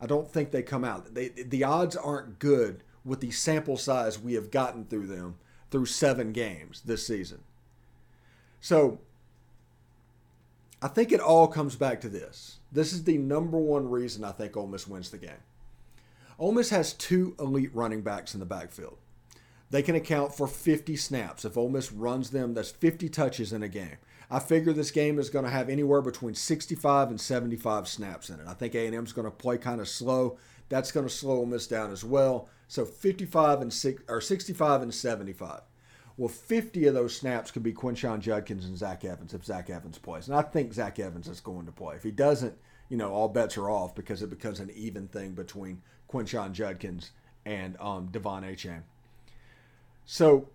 I 0.00 0.06
don't 0.06 0.30
think 0.30 0.50
they 0.50 0.62
come 0.62 0.84
out. 0.84 1.14
They, 1.14 1.28
the 1.28 1.64
odds 1.64 1.96
aren't 1.96 2.38
good 2.38 2.82
with 3.04 3.20
the 3.20 3.30
sample 3.30 3.76
size 3.76 4.18
we 4.18 4.34
have 4.34 4.50
gotten 4.50 4.84
through 4.84 5.06
them 5.06 5.36
through 5.70 5.86
seven 5.86 6.32
games 6.32 6.82
this 6.84 7.06
season. 7.06 7.40
So 8.60 8.98
I 10.82 10.88
think 10.88 11.12
it 11.12 11.20
all 11.20 11.48
comes 11.48 11.76
back 11.76 12.00
to 12.02 12.08
this. 12.08 12.58
This 12.72 12.92
is 12.92 13.04
the 13.04 13.16
number 13.16 13.58
one 13.58 13.88
reason 13.88 14.24
I 14.24 14.32
think 14.32 14.56
Ole 14.56 14.66
Miss 14.66 14.86
wins 14.86 15.10
the 15.10 15.18
game. 15.18 15.30
Ole 16.38 16.52
Miss 16.52 16.70
has 16.70 16.92
two 16.92 17.34
elite 17.38 17.74
running 17.74 18.02
backs 18.02 18.34
in 18.34 18.40
the 18.40 18.46
backfield. 18.46 18.98
They 19.70 19.82
can 19.82 19.96
account 19.96 20.34
for 20.34 20.46
50 20.46 20.94
snaps. 20.96 21.44
If 21.44 21.56
Ole 21.56 21.70
Miss 21.70 21.92
runs 21.92 22.30
them, 22.30 22.54
that's 22.54 22.70
50 22.70 23.08
touches 23.08 23.52
in 23.52 23.62
a 23.62 23.68
game. 23.68 23.96
I 24.30 24.38
figure 24.38 24.72
this 24.72 24.90
game 24.90 25.18
is 25.18 25.30
going 25.30 25.44
to 25.44 25.50
have 25.50 25.68
anywhere 25.68 26.02
between 26.02 26.34
65 26.34 27.10
and 27.10 27.20
75 27.20 27.88
snaps 27.88 28.28
in 28.28 28.40
it. 28.40 28.46
I 28.46 28.54
think 28.54 28.74
A&M 28.74 29.04
is 29.04 29.12
going 29.12 29.24
to 29.24 29.30
play 29.30 29.56
kind 29.56 29.80
of 29.80 29.88
slow. 29.88 30.38
That's 30.68 30.92
going 30.92 31.06
to 31.06 31.12
slow 31.12 31.38
Ole 31.38 31.46
Miss 31.46 31.66
down 31.66 31.92
as 31.92 32.04
well. 32.04 32.48
So 32.68 32.84
55 32.84 33.62
and 33.62 33.72
six 33.72 34.02
or 34.08 34.20
65 34.20 34.82
and 34.82 34.92
75. 34.92 35.62
Well, 36.16 36.28
50 36.28 36.86
of 36.86 36.94
those 36.94 37.14
snaps 37.14 37.50
could 37.50 37.62
be 37.62 37.72
Quinshon 37.72 38.20
Judkins 38.20 38.64
and 38.64 38.76
Zach 38.76 39.04
Evans 39.04 39.34
if 39.34 39.44
Zach 39.44 39.70
Evans 39.70 39.98
plays. 39.98 40.28
And 40.28 40.36
I 40.36 40.42
think 40.42 40.72
Zach 40.72 40.98
Evans 40.98 41.28
is 41.28 41.40
going 41.40 41.66
to 41.66 41.72
play. 41.72 41.96
If 41.96 42.02
he 42.02 42.10
doesn't, 42.10 42.56
you 42.88 42.96
know, 42.96 43.12
all 43.12 43.28
bets 43.28 43.56
are 43.58 43.70
off 43.70 43.94
because 43.94 44.22
it 44.22 44.30
becomes 44.30 44.60
an 44.60 44.70
even 44.74 45.08
thing 45.08 45.32
between 45.32 45.82
Quinshon 46.10 46.52
Judkins 46.52 47.10
and 47.44 47.76
um, 47.80 48.08
De'Von 48.08 48.42
Achane. 48.42 48.82
So, 50.04 50.48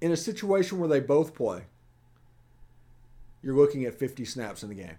in 0.00 0.12
a 0.12 0.16
situation 0.16 0.78
where 0.78 0.88
they 0.88 1.00
both 1.00 1.34
play, 1.34 1.62
you're 3.42 3.56
looking 3.56 3.84
at 3.84 3.94
50 3.94 4.24
snaps 4.24 4.62
in 4.62 4.68
the 4.68 4.74
game 4.74 4.96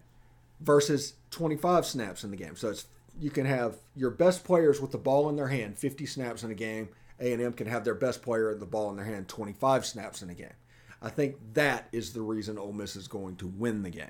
versus 0.59 1.15
25 1.31 1.85
snaps 1.85 2.23
in 2.23 2.31
the 2.31 2.37
game. 2.37 2.55
So 2.55 2.69
it's 2.69 2.85
you 3.19 3.29
can 3.29 3.45
have 3.45 3.77
your 3.95 4.09
best 4.09 4.43
players 4.43 4.79
with 4.79 4.91
the 4.91 4.97
ball 4.97 5.27
in 5.29 5.35
their 5.35 5.49
hand 5.49 5.77
50 5.77 6.05
snaps 6.05 6.43
in 6.43 6.51
a 6.51 6.55
game. 6.55 6.89
A&M 7.19 7.53
can 7.53 7.67
have 7.67 7.83
their 7.83 7.93
best 7.93 8.21
player 8.21 8.49
with 8.49 8.59
the 8.59 8.65
ball 8.65 8.89
in 8.89 8.95
their 8.95 9.05
hand 9.05 9.27
25 9.27 9.85
snaps 9.85 10.21
in 10.21 10.29
a 10.29 10.33
game. 10.33 10.53
I 11.01 11.09
think 11.09 11.35
that 11.53 11.87
is 11.91 12.13
the 12.13 12.21
reason 12.21 12.57
Ole 12.57 12.73
Miss 12.73 12.95
is 12.95 13.07
going 13.07 13.35
to 13.37 13.47
win 13.47 13.83
the 13.83 13.89
game. 13.89 14.09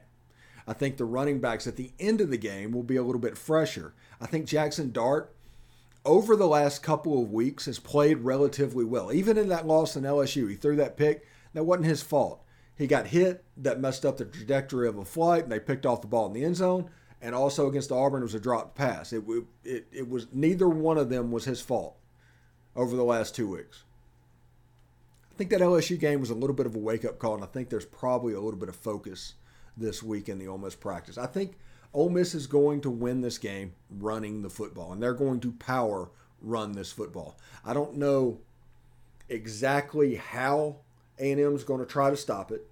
I 0.67 0.73
think 0.73 0.97
the 0.97 1.05
running 1.05 1.39
backs 1.39 1.67
at 1.67 1.75
the 1.75 1.91
end 1.99 2.21
of 2.21 2.29
the 2.29 2.37
game 2.37 2.71
will 2.71 2.83
be 2.83 2.95
a 2.95 3.03
little 3.03 3.21
bit 3.21 3.37
fresher. 3.37 3.93
I 4.19 4.27
think 4.27 4.45
Jackson 4.45 4.91
Dart, 4.91 5.33
over 6.05 6.35
the 6.35 6.47
last 6.47 6.83
couple 6.83 7.21
of 7.21 7.31
weeks, 7.31 7.65
has 7.65 7.79
played 7.79 8.19
relatively 8.19 8.85
well. 8.85 9.11
Even 9.11 9.37
in 9.37 9.49
that 9.49 9.67
loss 9.67 9.95
in 9.95 10.03
LSU, 10.03 10.49
he 10.49 10.55
threw 10.55 10.75
that 10.77 10.97
pick. 10.97 11.25
That 11.53 11.63
wasn't 11.63 11.87
his 11.87 12.01
fault. 12.01 12.43
He 12.77 12.87
got 12.87 13.07
hit, 13.07 13.43
that 13.57 13.79
messed 13.79 14.05
up 14.05 14.17
the 14.17 14.25
trajectory 14.25 14.87
of 14.87 14.97
a 14.97 15.05
flight, 15.05 15.43
and 15.43 15.51
they 15.51 15.59
picked 15.59 15.85
off 15.85 16.01
the 16.01 16.07
ball 16.07 16.27
in 16.27 16.33
the 16.33 16.43
end 16.43 16.55
zone. 16.55 16.89
And 17.21 17.35
also 17.35 17.67
against 17.67 17.91
Auburn, 17.91 18.21
it 18.21 18.25
was 18.25 18.33
a 18.33 18.39
dropped 18.39 18.75
pass. 18.75 19.13
It, 19.13 19.23
it, 19.63 19.85
it 19.91 20.09
was 20.09 20.27
neither 20.33 20.67
one 20.67 20.97
of 20.97 21.09
them 21.09 21.31
was 21.31 21.45
his 21.45 21.61
fault 21.61 21.95
over 22.75 22.95
the 22.95 23.03
last 23.03 23.35
two 23.35 23.47
weeks. 23.47 23.83
I 25.31 25.35
think 25.35 25.51
that 25.51 25.61
LSU 25.61 25.99
game 25.99 26.19
was 26.19 26.31
a 26.31 26.35
little 26.35 26.55
bit 26.55 26.65
of 26.65 26.75
a 26.75 26.79
wake 26.79 27.05
up 27.05 27.19
call, 27.19 27.35
and 27.35 27.43
I 27.43 27.47
think 27.47 27.69
there's 27.69 27.85
probably 27.85 28.33
a 28.33 28.41
little 28.41 28.59
bit 28.59 28.69
of 28.69 28.75
focus 28.75 29.35
this 29.77 30.03
week 30.03 30.29
in 30.29 30.39
the 30.39 30.47
Ole 30.47 30.57
Miss 30.57 30.75
practice. 30.75 31.17
I 31.17 31.25
think 31.25 31.57
Ole 31.93 32.09
Miss 32.09 32.33
is 32.33 32.47
going 32.47 32.81
to 32.81 32.89
win 32.89 33.21
this 33.21 33.37
game 33.37 33.73
running 33.89 34.41
the 34.41 34.49
football, 34.49 34.91
and 34.93 35.01
they're 35.01 35.13
going 35.13 35.39
to 35.41 35.51
power 35.53 36.09
run 36.41 36.73
this 36.73 36.91
football. 36.91 37.37
I 37.65 37.73
don't 37.73 37.97
know 37.97 38.39
exactly 39.29 40.15
how 40.15 40.77
A&M 41.19 41.55
is 41.55 41.63
going 41.63 41.79
to 41.79 41.85
try 41.85 42.09
to 42.09 42.17
stop 42.17 42.51
it. 42.51 42.67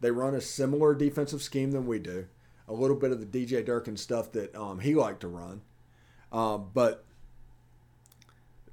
They 0.00 0.10
run 0.10 0.34
a 0.34 0.40
similar 0.40 0.94
defensive 0.94 1.42
scheme 1.42 1.70
than 1.70 1.86
we 1.86 1.98
do, 1.98 2.26
a 2.68 2.74
little 2.74 2.96
bit 2.96 3.12
of 3.12 3.20
the 3.20 3.26
DJ 3.26 3.64
Durkin 3.64 3.96
stuff 3.96 4.32
that 4.32 4.54
um, 4.54 4.80
he 4.80 4.94
liked 4.94 5.20
to 5.20 5.28
run, 5.28 5.62
uh, 6.32 6.58
but 6.58 7.04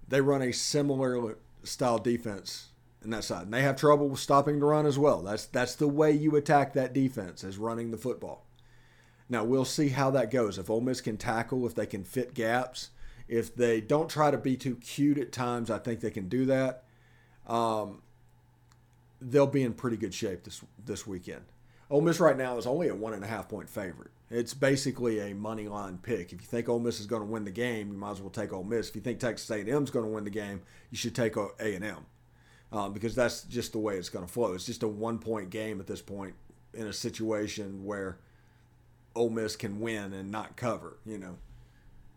they 0.08 0.20
run 0.20 0.42
a 0.42 0.52
similar 0.52 1.38
style 1.64 1.98
defense 1.98 2.70
and 3.04 3.14
that 3.14 3.24
side. 3.24 3.44
And 3.44 3.54
they 3.54 3.62
have 3.62 3.76
trouble 3.76 4.16
stopping 4.16 4.60
the 4.60 4.66
run 4.66 4.86
as 4.86 4.98
well. 5.00 5.22
That's 5.22 5.46
that's 5.46 5.76
the 5.76 5.88
way 5.88 6.12
you 6.12 6.36
attack 6.36 6.74
that 6.74 6.94
defense 6.94 7.44
is 7.44 7.58
running 7.58 7.92
the 7.92 7.98
football. 7.98 8.46
Now 9.30 9.44
we'll 9.44 9.66
see 9.66 9.90
how 9.90 10.12
that 10.12 10.32
goes. 10.32 10.58
If 10.58 10.70
Ole 10.70 10.82
Miss 10.82 11.02
can 11.02 11.18
tackle, 11.18 11.66
if 11.66 11.76
they 11.76 11.86
can 11.86 12.04
fit 12.04 12.34
gaps, 12.34 12.90
if 13.28 13.56
they 13.56 13.82
don't 13.82 14.10
try 14.10 14.32
to 14.32 14.38
be 14.38 14.56
too 14.58 14.76
cute 14.76 15.18
at 15.18 15.32
times, 15.32 15.72
I 15.72 15.80
think 15.80 16.02
they 16.02 16.12
can 16.12 16.28
do 16.30 16.46
that. 16.46 16.84
um, 17.48 18.02
they'll 19.22 19.48
be 19.48 19.64
in 19.64 19.74
pretty 19.74 19.98
good 19.98 20.14
shape 20.14 20.44
this 20.44 20.62
this 20.84 21.08
weekend. 21.08 21.44
Ole 21.90 22.02
Miss 22.02 22.20
right 22.20 22.38
now 22.38 22.58
is 22.58 22.66
only 22.68 22.88
a 22.90 22.96
one 22.96 23.14
and 23.14 23.24
a 23.24 23.28
half 23.28 23.48
point 23.50 23.70
favorite. 23.70 24.12
It's 24.30 24.54
basically 24.54 25.20
a 25.20 25.36
money 25.36 25.68
line 25.68 26.00
pick. 26.02 26.34
If 26.34 26.42
you 26.42 26.48
think 26.48 26.68
Ole 26.68 26.80
Miss 26.80 27.00
is 27.00 27.06
going 27.06 27.22
to 27.22 27.28
win 27.28 27.46
the 27.46 27.52
game, 27.52 27.92
you 27.92 27.98
might 27.98 28.12
as 28.12 28.22
well 28.22 28.32
take 28.32 28.52
Ole 28.52 28.64
Miss. 28.64 28.90
If 28.90 28.96
you 28.96 29.02
think 29.02 29.20
Texas 29.20 29.50
A&M 29.52 29.84
is 29.84 29.92
going 29.92 30.06
to 30.06 30.12
win 30.12 30.24
the 30.24 30.30
game, 30.32 30.62
you 30.90 30.98
should 30.98 31.14
take 31.16 31.36
A 31.38 31.54
and 31.60 31.86
M 31.86 32.06
um, 32.74 32.92
because 32.92 33.16
that's 33.16 33.44
just 33.44 33.72
the 33.72 33.80
way 33.80 33.96
it's 33.96 34.10
going 34.10 34.26
to 34.26 34.32
flow. 34.32 34.54
It's 34.54 34.66
just 34.66 34.84
a 34.84 34.88
one 34.88 35.20
point 35.20 35.52
game 35.52 35.80
at 35.80 35.88
this 35.88 36.02
point 36.02 36.34
in 36.74 36.88
a 36.88 36.94
situation 36.94 37.86
where 37.86 38.18
Ole 39.16 39.30
Miss 39.30 39.56
can 39.56 39.80
win 39.80 40.12
and 40.12 40.32
not 40.32 40.58
cover. 40.58 40.98
You 41.06 41.20
know, 41.20 41.38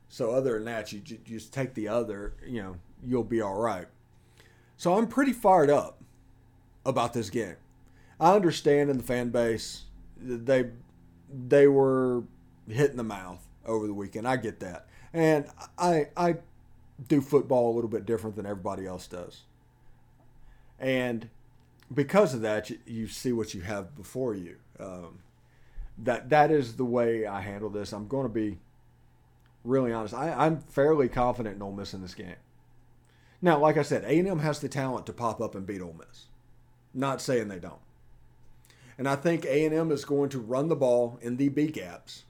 so 0.09 0.31
other 0.31 0.55
than 0.55 0.65
that, 0.65 0.93
you, 0.93 1.03
you 1.07 1.19
just 1.25 1.53
take 1.53 1.75
the 1.75 1.89
other. 1.89 2.35
You 2.45 2.63
know, 2.63 2.77
you'll 3.07 3.23
be 3.23 3.43
all 3.43 3.61
right. 3.61 3.87
So 4.79 4.97
I'm 4.97 5.07
pretty 5.07 5.33
fired 5.33 5.71
up 5.71 6.03
about 6.87 7.13
this 7.13 7.31
game. 7.31 7.57
I 8.19 8.35
understand 8.35 8.89
in 8.89 8.97
the 8.97 9.03
fan 9.03 9.29
base 9.29 9.83
they 10.19 10.71
they 11.31 11.67
were 11.67 12.25
hitting 12.67 12.97
the 12.97 13.05
mouth 13.05 13.47
over 13.67 13.87
the 13.87 13.93
weekend. 13.95 14.27
I 14.27 14.37
get 14.37 14.61
that, 14.61 14.87
and 15.13 15.47
I 15.79 16.09
I 16.17 16.37
do 17.09 17.21
football 17.21 17.73
a 17.73 17.75
little 17.75 17.91
bit 17.91 18.07
different 18.07 18.37
than 18.37 18.47
everybody 18.47 18.87
else 18.87 19.07
does, 19.07 19.43
and 20.79 21.29
because 21.93 22.35
of 22.35 22.43
that, 22.43 22.71
you, 22.71 22.79
you 22.87 23.09
see 23.09 23.33
what 23.33 23.55
you 23.55 23.63
have 23.63 23.95
before 23.97 24.35
you. 24.35 24.57
Um, 24.79 25.21
that 25.99 26.29
that 26.31 26.51
is 26.51 26.77
the 26.77 26.85
way 26.85 27.27
I 27.27 27.41
handle 27.41 27.71
this. 27.71 27.93
I'm 27.93 28.09
going 28.09 28.27
to 28.27 28.33
be 28.33 28.59
really 29.65 29.93
honest. 29.93 30.15
I, 30.15 30.33
I'm 30.33 30.61
fairly 30.61 31.09
confident 31.09 31.57
in 31.57 31.63
Ole 31.63 31.73
Miss 31.73 31.95
in 31.95 32.03
this 32.03 32.15
game. 32.15 32.37
Now, 33.43 33.59
like 33.59 33.77
I 33.77 33.83
said, 33.83 34.05
A&M 34.05 34.39
has 34.39 34.61
the 34.61 34.69
talent 34.69 35.07
to 35.07 35.13
pop 35.13 35.41
up 35.41 35.55
and 35.55 35.67
beat 35.67 35.81
Ole 35.81 35.97
Miss. 35.99 36.27
Not 36.95 37.21
saying 37.21 37.49
they 37.49 37.59
don't. 37.59 37.75
And 38.99 39.07
I 39.09 39.17
think 39.17 39.45
A&M 39.45 39.91
is 39.93 40.05
going 40.05 40.31
to 40.31 40.39
run 40.39 40.69
the 40.69 40.77
ball 40.77 41.19
in 41.21 41.37
the 41.37 41.51
B 41.51 41.67
gaps 41.67 42.25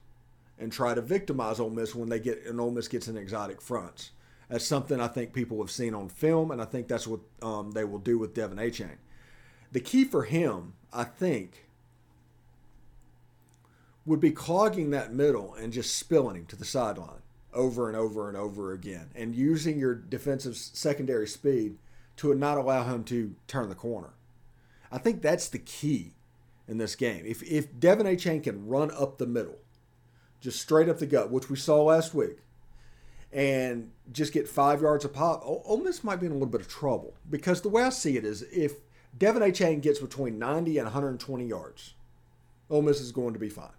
and 0.59 0.71
try 0.71 0.93
to 0.93 1.01
victimize 1.01 1.59
Ole 1.59 1.69
Miss 1.69 1.95
when 1.95 2.09
they 2.09 2.19
get 2.19 2.45
and 2.45 2.59
Ole 2.59 2.71
Miss 2.71 2.87
gets 2.87 3.07
in 3.07 3.15
exotic 3.15 3.61
fronts. 3.61 4.11
That's 4.49 4.65
something 4.65 5.01
I 5.01 5.07
think 5.07 5.33
people 5.33 5.59
have 5.59 5.71
seen 5.71 5.93
on 5.93 6.09
film, 6.09 6.51
and 6.51 6.61
I 6.61 6.65
think 6.65 6.87
that's 6.87 7.07
what 7.07 7.19
um, 7.41 7.71
they 7.71 7.83
will 7.83 7.99
do 7.99 8.17
with 8.17 8.33
De'Von 8.33 8.55
Achane. 8.55 8.97
The 9.71 9.81
key 9.81 10.05
for 10.05 10.23
him, 10.23 10.73
I 10.93 11.03
think, 11.03 11.67
would 14.05 14.21
be 14.21 14.31
clogging 14.31 14.91
that 14.91 15.13
middle 15.13 15.53
and 15.53 15.73
just 15.73 15.97
spilling 15.97 16.37
him 16.37 16.45
to 16.45 16.55
the 16.55 16.63
sideline 16.63 17.21
over 17.53 17.89
and 17.89 17.97
over 17.97 18.29
and 18.29 18.37
over 18.37 18.71
again, 18.71 19.09
and 19.15 19.35
using 19.35 19.79
your 19.79 19.95
defensive 19.95 20.55
secondary 20.55 21.27
speed 21.27 21.77
to 22.15 22.33
not 22.33 22.57
allow 22.57 22.83
him 22.83 23.03
to 23.03 23.35
turn 23.47 23.67
the 23.67 23.75
corner. 23.75 24.13
I 24.91 24.97
think 24.97 25.21
that's 25.21 25.49
the 25.49 25.59
key 25.59 26.13
in 26.67 26.77
this 26.77 26.95
game. 26.95 27.25
If 27.25 27.43
if 27.43 27.73
De'Von 27.73 28.03
Achane 28.03 28.43
can 28.43 28.67
run 28.67 28.91
up 28.91 29.17
the 29.17 29.27
middle, 29.27 29.57
just 30.39 30.61
straight 30.61 30.87
up 30.87 30.99
the 30.99 31.05
gut, 31.05 31.31
which 31.31 31.49
we 31.49 31.57
saw 31.57 31.83
last 31.83 32.13
week, 32.13 32.37
and 33.31 33.91
just 34.11 34.33
get 34.33 34.47
five 34.47 34.81
yards 34.81 35.05
of 35.05 35.13
pop, 35.13 35.41
Ole 35.45 35.81
Miss 35.83 36.03
might 36.03 36.19
be 36.19 36.25
in 36.25 36.31
a 36.31 36.35
little 36.35 36.47
bit 36.47 36.61
of 36.61 36.67
trouble. 36.67 37.13
Because 37.29 37.61
the 37.61 37.69
way 37.69 37.83
I 37.83 37.89
see 37.89 38.17
it 38.17 38.25
is 38.25 38.43
if 38.43 38.73
De'Von 39.17 39.41
Achane 39.41 39.81
gets 39.81 39.99
between 39.99 40.39
90 40.39 40.77
and 40.77 40.85
120 40.85 41.45
yards, 41.45 41.93
Ole 42.69 42.81
Miss 42.81 43.01
is 43.01 43.11
going 43.11 43.33
to 43.33 43.39
be 43.39 43.49
fine. 43.49 43.69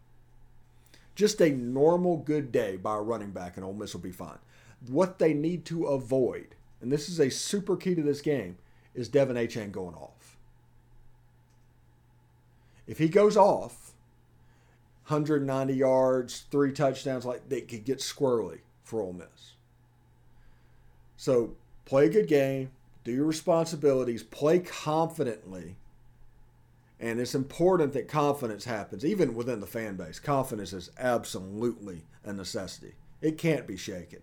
Just 1.14 1.40
a 1.40 1.50
normal 1.50 2.18
good 2.18 2.52
day 2.52 2.76
by 2.76 2.94
a 2.94 3.00
running 3.00 3.30
back, 3.30 3.56
and 3.56 3.64
Ole 3.64 3.72
Miss 3.72 3.92
will 3.92 4.00
be 4.00 4.12
fine. 4.12 4.38
What 4.86 5.18
they 5.18 5.34
need 5.34 5.64
to 5.66 5.86
avoid, 5.86 6.54
and 6.80 6.92
this 6.92 7.08
is 7.08 7.18
a 7.18 7.30
super 7.30 7.76
key 7.76 7.94
to 7.94 8.02
this 8.02 8.20
game, 8.20 8.58
is 8.94 9.08
De'Von 9.08 9.32
Achane 9.32 9.72
going 9.72 9.94
off. 9.94 10.36
If 12.86 12.98
he 12.98 13.08
goes 13.08 13.36
off 13.36 13.92
190 15.08 15.74
yards, 15.74 16.44
three 16.50 16.72
touchdowns, 16.72 17.24
like 17.24 17.48
they 17.48 17.62
could 17.62 17.84
get 17.84 17.98
squirrely 17.98 18.60
for 18.88 19.02
Ole 19.02 19.12
Miss. 19.12 19.52
So 21.16 21.54
play 21.84 22.06
a 22.06 22.10
good 22.10 22.26
game, 22.26 22.70
do 23.04 23.12
your 23.12 23.26
responsibilities, 23.26 24.22
play 24.22 24.60
confidently. 24.60 25.76
And 26.98 27.20
it's 27.20 27.34
important 27.34 27.92
that 27.92 28.08
confidence 28.08 28.64
happens, 28.64 29.04
even 29.04 29.34
within 29.34 29.60
the 29.60 29.66
fan 29.66 29.96
base. 29.96 30.18
Confidence 30.18 30.72
is 30.72 30.90
absolutely 30.98 32.02
a 32.24 32.32
necessity. 32.32 32.94
It 33.20 33.36
can't 33.36 33.66
be 33.66 33.76
shaken. 33.76 34.20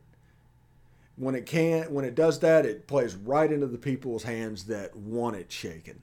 When 1.16 1.36
it 1.36 1.46
can't, 1.46 1.92
when 1.92 2.04
it 2.04 2.16
does 2.16 2.40
that, 2.40 2.66
it 2.66 2.88
plays 2.88 3.16
right 3.16 3.52
into 3.52 3.68
the 3.68 3.78
people's 3.78 4.24
hands 4.24 4.66
that 4.66 4.96
want 4.96 5.36
it 5.36 5.52
shaken. 5.52 6.02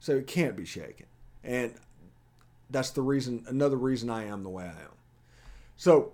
So 0.00 0.16
it 0.16 0.26
can't 0.26 0.56
be 0.56 0.66
shaken. 0.66 1.06
And 1.44 1.74
that's 2.68 2.90
the 2.90 3.02
reason, 3.02 3.44
another 3.46 3.76
reason 3.76 4.10
I 4.10 4.24
am 4.24 4.42
the 4.42 4.50
way 4.50 4.64
I 4.64 4.82
am. 4.82 4.96
So 5.76 6.12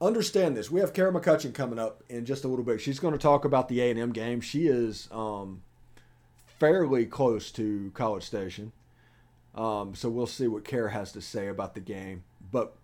understand 0.00 0.56
this. 0.56 0.70
We 0.70 0.80
have 0.80 0.92
Kara 0.92 1.12
McCutcheon 1.12 1.54
coming 1.54 1.78
up 1.78 2.02
in 2.08 2.24
just 2.24 2.44
a 2.44 2.48
little 2.48 2.64
bit. 2.64 2.80
She's 2.80 3.00
going 3.00 3.12
to 3.12 3.18
talk 3.18 3.44
about 3.44 3.68
the 3.68 3.80
A&M 3.80 4.12
game. 4.12 4.40
She 4.40 4.66
is 4.66 5.08
um, 5.10 5.62
fairly 6.58 7.06
close 7.06 7.50
to 7.52 7.90
College 7.94 8.24
Station. 8.24 8.72
Um, 9.54 9.94
so 9.94 10.08
we'll 10.08 10.26
see 10.26 10.46
what 10.46 10.64
Kara 10.64 10.90
has 10.90 11.12
to 11.12 11.20
say 11.20 11.48
about 11.48 11.74
the 11.74 11.80
game. 11.80 12.22
But 12.52 12.76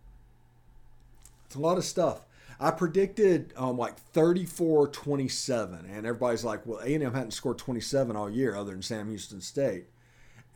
it's 1.47 1.55
a 1.55 1.61
lot 1.61 1.79
of 1.79 1.85
stuff. 1.85 2.27
I 2.61 2.71
predicted 2.71 3.53
um, 3.57 3.77
like 3.77 3.97
34 3.97 4.89
27, 4.89 5.87
and 5.87 6.07
everybody's 6.07 6.45
like, 6.45 6.67
well, 6.67 6.81
A&M 6.81 7.13
hadn't 7.13 7.33
scored 7.33 7.59
27 7.59 8.17
all 8.17 8.31
year 8.31 8.55
other 8.55 8.73
than 8.73 8.83
Sam 8.83 9.09
Houston 9.09 9.41
State. 9.41 9.87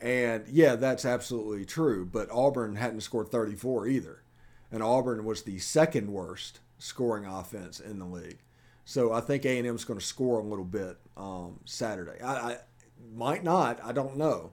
And 0.01 0.45
yeah, 0.47 0.75
that's 0.75 1.03
absolutely 1.03 1.65
true. 1.65 2.05
But 2.05 2.29
Auburn 2.31 2.75
hadn't 2.75 3.01
scored 3.01 3.29
34 3.29 3.87
either. 3.87 4.21
And 4.71 4.83
Auburn 4.83 5.25
was 5.25 5.43
the 5.43 5.59
second 5.59 6.11
worst 6.11 6.59
scoring 6.77 7.25
offense 7.25 7.79
in 7.79 7.99
the 7.99 8.05
league. 8.05 8.39
So 8.85 9.13
I 9.13 9.21
think 9.21 9.45
A&M 9.45 9.75
is 9.75 9.85
going 9.85 9.99
to 9.99 10.05
score 10.05 10.39
a 10.39 10.43
little 10.43 10.65
bit 10.65 10.97
um, 11.15 11.59
Saturday. 11.65 12.21
I, 12.23 12.33
I, 12.33 12.57
might 13.13 13.43
not. 13.43 13.79
I 13.83 13.91
don't 13.91 14.17
know. 14.17 14.51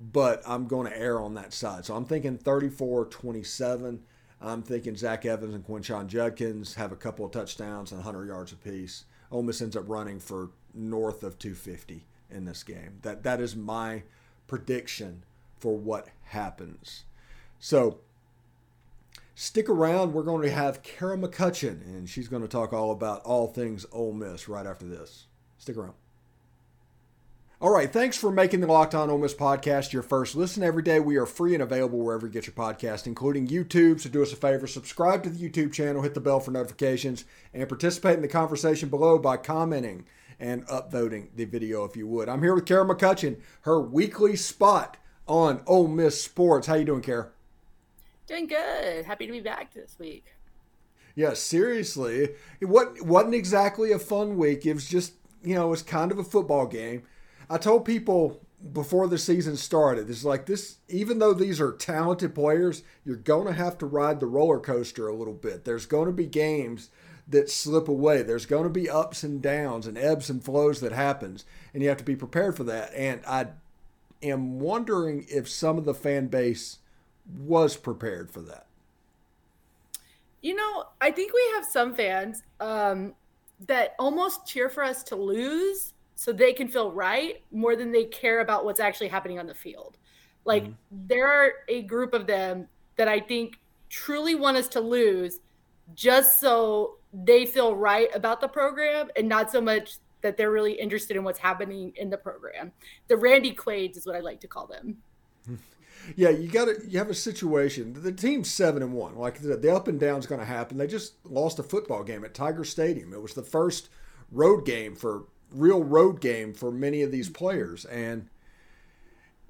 But 0.00 0.42
I'm 0.46 0.66
going 0.66 0.90
to 0.90 0.98
err 0.98 1.20
on 1.20 1.34
that 1.34 1.52
side. 1.52 1.84
So 1.84 1.94
I'm 1.94 2.04
thinking 2.04 2.36
34 2.36 3.06
27. 3.06 4.02
I'm 4.40 4.62
thinking 4.62 4.96
Zach 4.96 5.24
Evans 5.24 5.54
and 5.54 5.66
Quinshon 5.66 6.06
Judkins 6.06 6.74
have 6.74 6.92
a 6.92 6.96
couple 6.96 7.24
of 7.24 7.32
touchdowns 7.32 7.92
and 7.92 8.04
100 8.04 8.26
yards 8.26 8.52
apiece. 8.52 9.04
Ole 9.30 9.42
Miss 9.42 9.62
ends 9.62 9.76
up 9.76 9.88
running 9.88 10.20
for 10.20 10.50
north 10.74 11.22
of 11.22 11.38
250 11.38 12.04
in 12.30 12.44
this 12.44 12.62
game. 12.62 12.98
That 13.02 13.22
That 13.22 13.40
is 13.40 13.56
my 13.56 14.02
prediction 14.46 15.24
for 15.58 15.76
what 15.76 16.08
happens. 16.24 17.04
So 17.58 18.00
stick 19.34 19.68
around. 19.68 20.12
We're 20.12 20.22
going 20.22 20.42
to 20.42 20.50
have 20.50 20.82
Kara 20.82 21.16
McCutcheon, 21.16 21.82
and 21.82 22.08
she's 22.08 22.28
going 22.28 22.42
to 22.42 22.48
talk 22.48 22.72
all 22.72 22.90
about 22.90 23.22
all 23.22 23.48
things 23.48 23.86
Ole 23.92 24.12
Miss 24.12 24.48
right 24.48 24.66
after 24.66 24.86
this. 24.86 25.26
Stick 25.58 25.76
around. 25.76 25.94
All 27.60 27.70
right, 27.70 27.90
thanks 27.90 28.18
for 28.18 28.30
making 28.30 28.60
the 28.60 28.66
Locked 28.66 28.94
On 28.94 29.08
Ole 29.08 29.16
Miss 29.16 29.32
podcast 29.32 29.92
your 29.92 30.02
first 30.02 30.34
listen 30.34 30.62
every 30.62 30.82
day. 30.82 31.00
We 31.00 31.16
are 31.16 31.24
free 31.24 31.54
and 31.54 31.62
available 31.62 31.98
wherever 31.98 32.26
you 32.26 32.32
get 32.32 32.46
your 32.46 32.54
podcast, 32.54 33.06
including 33.06 33.46
YouTube. 33.46 34.00
So 34.00 34.10
do 34.10 34.22
us 34.22 34.32
a 34.32 34.36
favor, 34.36 34.66
subscribe 34.66 35.22
to 35.22 35.30
the 35.30 35.48
YouTube 35.48 35.72
channel, 35.72 36.02
hit 36.02 36.12
the 36.12 36.20
bell 36.20 36.40
for 36.40 36.50
notifications, 36.50 37.24
and 37.54 37.66
participate 37.68 38.16
in 38.16 38.22
the 38.22 38.28
conversation 38.28 38.90
below 38.90 39.18
by 39.18 39.38
commenting 39.38 40.04
and 40.38 40.66
upvoting 40.66 41.28
the 41.36 41.46
video 41.46 41.84
if 41.84 41.96
you 41.96 42.06
would. 42.06 42.28
I'm 42.28 42.42
here 42.42 42.54
with 42.54 42.66
Kara 42.66 42.84
McCutcheon, 42.84 43.40
her 43.62 43.80
weekly 43.80 44.36
spot 44.36 44.98
on 45.26 45.62
Ole 45.66 45.88
Miss 45.88 46.22
Sports. 46.22 46.66
How 46.66 46.74
you 46.74 46.84
doing, 46.84 47.02
Kara? 47.02 47.30
Doing 48.26 48.46
good. 48.46 49.04
Happy 49.04 49.26
to 49.26 49.32
be 49.32 49.40
back 49.40 49.74
this 49.74 49.96
week. 49.98 50.34
Yeah, 51.14 51.34
seriously. 51.34 52.30
It 52.60 52.68
wasn't 52.68 53.34
exactly 53.34 53.92
a 53.92 53.98
fun 53.98 54.36
week. 54.36 54.66
It 54.66 54.74
was 54.74 54.88
just, 54.88 55.12
you 55.44 55.54
know, 55.54 55.66
it 55.66 55.70
was 55.70 55.82
kind 55.82 56.10
of 56.10 56.18
a 56.18 56.24
football 56.24 56.66
game. 56.66 57.02
I 57.48 57.58
told 57.58 57.84
people 57.84 58.40
before 58.72 59.06
the 59.06 59.18
season 59.18 59.56
started, 59.56 60.08
it's 60.08 60.24
like 60.24 60.46
this, 60.46 60.78
even 60.88 61.18
though 61.18 61.34
these 61.34 61.60
are 61.60 61.72
talented 61.72 62.34
players, 62.34 62.82
you're 63.04 63.16
to 63.46 63.52
have 63.52 63.76
to 63.78 63.86
ride 63.86 64.20
the 64.20 64.26
roller 64.26 64.58
coaster 64.58 65.06
a 65.06 65.14
little 65.14 65.34
bit. 65.34 65.64
There's 65.64 65.86
to 66.06 66.12
be 66.12 66.26
games 66.26 66.88
that 67.28 67.50
slip 67.50 67.88
away. 67.88 68.22
There's 68.22 68.46
going 68.46 68.64
to 68.64 68.70
be 68.70 68.88
ups 68.88 69.22
and 69.22 69.42
downs 69.42 69.86
and 69.86 69.98
ebbs 69.98 70.30
and 70.30 70.42
flows 70.42 70.80
that 70.80 70.92
happens, 70.92 71.44
and 71.72 71.82
you 71.82 71.90
have 71.90 71.98
to 71.98 72.04
be 72.04 72.16
prepared 72.16 72.56
for 72.56 72.64
that. 72.64 72.92
And 72.94 73.20
I 73.26 73.48
am 74.22 74.60
wondering 74.60 75.26
if 75.28 75.48
some 75.48 75.76
of 75.78 75.84
the 75.84 75.94
fan 75.94 76.28
base 76.28 76.78
was 77.26 77.76
prepared 77.76 78.30
for 78.30 78.40
that. 78.42 78.66
You 80.42 80.54
know, 80.54 80.84
I 81.00 81.10
think 81.10 81.32
we 81.32 81.42
have 81.54 81.64
some 81.64 81.94
fans 81.94 82.42
um, 82.60 83.14
that 83.66 83.94
almost 83.98 84.46
cheer 84.46 84.68
for 84.68 84.84
us 84.84 85.02
to 85.04 85.16
lose 85.16 85.94
so 86.16 86.32
they 86.32 86.52
can 86.52 86.68
feel 86.68 86.92
right 86.92 87.42
more 87.50 87.76
than 87.76 87.90
they 87.90 88.04
care 88.04 88.40
about 88.40 88.64
what's 88.64 88.80
actually 88.80 89.08
happening 89.08 89.38
on 89.38 89.46
the 89.46 89.54
field. 89.54 89.96
Like 90.44 90.64
mm-hmm. 90.64 91.06
there 91.08 91.26
are 91.26 91.52
a 91.68 91.82
group 91.82 92.12
of 92.14 92.26
them 92.26 92.68
that 92.96 93.08
I 93.08 93.20
think 93.20 93.58
truly 93.88 94.34
want 94.34 94.56
us 94.56 94.68
to 94.68 94.80
lose 94.80 95.40
just 95.94 96.40
so 96.40 96.96
they 97.12 97.46
feel 97.46 97.74
right 97.74 98.08
about 98.14 98.40
the 98.40 98.48
program 98.48 99.08
and 99.16 99.28
not 99.28 99.50
so 99.50 99.60
much 99.60 99.96
that 100.22 100.36
they're 100.36 100.50
really 100.50 100.72
interested 100.72 101.16
in 101.16 101.24
what's 101.24 101.38
happening 101.38 101.92
in 101.96 102.10
the 102.10 102.16
program. 102.16 102.72
The 103.08 103.16
Randy 103.16 103.52
Quaids 103.52 103.98
is 103.98 104.06
what 104.06 104.16
I 104.16 104.20
like 104.20 104.40
to 104.40 104.48
call 104.48 104.66
them. 104.66 104.96
Yeah, 106.16 106.30
you 106.30 106.48
got 106.48 106.66
to 106.66 106.76
you 106.88 106.98
have 106.98 107.10
a 107.10 107.14
situation. 107.14 107.94
The 107.94 108.12
team's 108.12 108.50
seven 108.50 108.82
and 108.82 108.92
one. 108.92 109.16
Like 109.16 109.40
the, 109.40 109.56
the 109.56 109.74
up 109.74 109.88
and 109.88 109.98
down 109.98 110.18
is 110.18 110.26
going 110.26 110.40
to 110.40 110.46
happen. 110.46 110.78
They 110.78 110.86
just 110.86 111.14
lost 111.24 111.58
a 111.58 111.62
football 111.62 112.02
game 112.02 112.24
at 112.24 112.34
Tiger 112.34 112.64
Stadium. 112.64 113.12
It 113.12 113.22
was 113.22 113.34
the 113.34 113.42
first 113.42 113.88
road 114.30 114.64
game 114.64 114.96
for 114.96 115.24
real 115.50 115.82
road 115.82 116.20
game 116.20 116.52
for 116.52 116.70
many 116.70 117.02
of 117.02 117.10
these 117.12 117.28
players, 117.28 117.84
and 117.84 118.28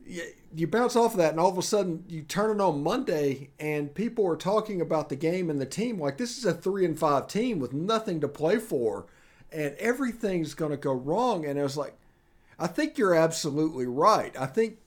you, 0.07 0.23
you 0.55 0.67
bounce 0.67 0.97
off 0.97 1.13
of 1.13 1.19
that, 1.19 1.31
and 1.31 1.41
all 1.41 1.51
of 1.51 1.59
a 1.59 1.63
sudden 1.63 2.05
you 2.09 2.23
turn 2.23 2.59
it 2.59 2.63
on 2.63 2.83
Monday, 2.83 3.51
and 3.59 3.95
people 3.95 4.27
are 4.27 4.37
talking 4.37 4.81
about 4.81 5.09
the 5.09 5.17
game 5.17 5.51
and 5.51 5.61
the 5.61 5.67
team 5.67 5.99
like 5.99 6.19
this 6.19 6.39
is 6.39 6.45
a 6.45 6.53
three 6.53 6.85
and 6.85 6.99
five 6.99 7.27
team 7.27 7.59
with 7.59 7.73
nothing 7.73 8.21
to 8.21 8.29
play 8.29 8.59
for, 8.59 9.07
and 9.51 9.75
everything's 9.77 10.55
going 10.55 10.71
to 10.71 10.77
go 10.77 10.93
wrong. 10.93 11.45
And 11.47 11.59
it 11.59 11.63
was 11.63 11.77
like, 11.77 11.97
I 12.59 12.67
think 12.67 12.99
you're 12.99 13.15
absolutely 13.15 13.87
right. 13.87 14.35
I 14.39 14.47
think 14.47 14.79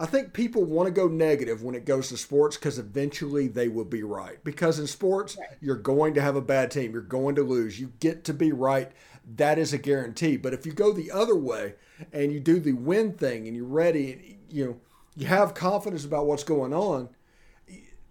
I 0.00 0.06
think 0.06 0.32
people 0.32 0.64
want 0.64 0.86
to 0.86 0.90
go 0.90 1.08
negative 1.08 1.62
when 1.62 1.74
it 1.74 1.84
goes 1.84 2.08
to 2.08 2.16
sports 2.16 2.56
because 2.56 2.78
eventually 2.78 3.48
they 3.48 3.68
will 3.68 3.84
be 3.84 4.02
right. 4.02 4.42
Because 4.42 4.78
in 4.78 4.86
sports, 4.86 5.36
right. 5.38 5.58
you're 5.60 5.76
going 5.76 6.14
to 6.14 6.22
have 6.22 6.36
a 6.36 6.40
bad 6.40 6.70
team. 6.70 6.92
You're 6.92 7.02
going 7.02 7.34
to 7.34 7.42
lose. 7.42 7.78
You 7.78 7.92
get 8.00 8.24
to 8.24 8.32
be 8.32 8.50
right. 8.50 8.90
That 9.36 9.58
is 9.58 9.74
a 9.74 9.78
guarantee. 9.78 10.38
But 10.38 10.54
if 10.54 10.64
you 10.64 10.72
go 10.72 10.94
the 10.94 11.10
other 11.10 11.36
way 11.36 11.74
and 12.14 12.32
you 12.32 12.40
do 12.40 12.58
the 12.60 12.72
win 12.72 13.12
thing 13.12 13.46
and 13.46 13.54
you're 13.54 13.66
ready, 13.66 14.38
you 14.48 14.64
know, 14.64 14.76
you 15.16 15.26
have 15.26 15.52
confidence 15.52 16.06
about 16.06 16.24
what's 16.24 16.44
going 16.44 16.72
on, 16.72 17.10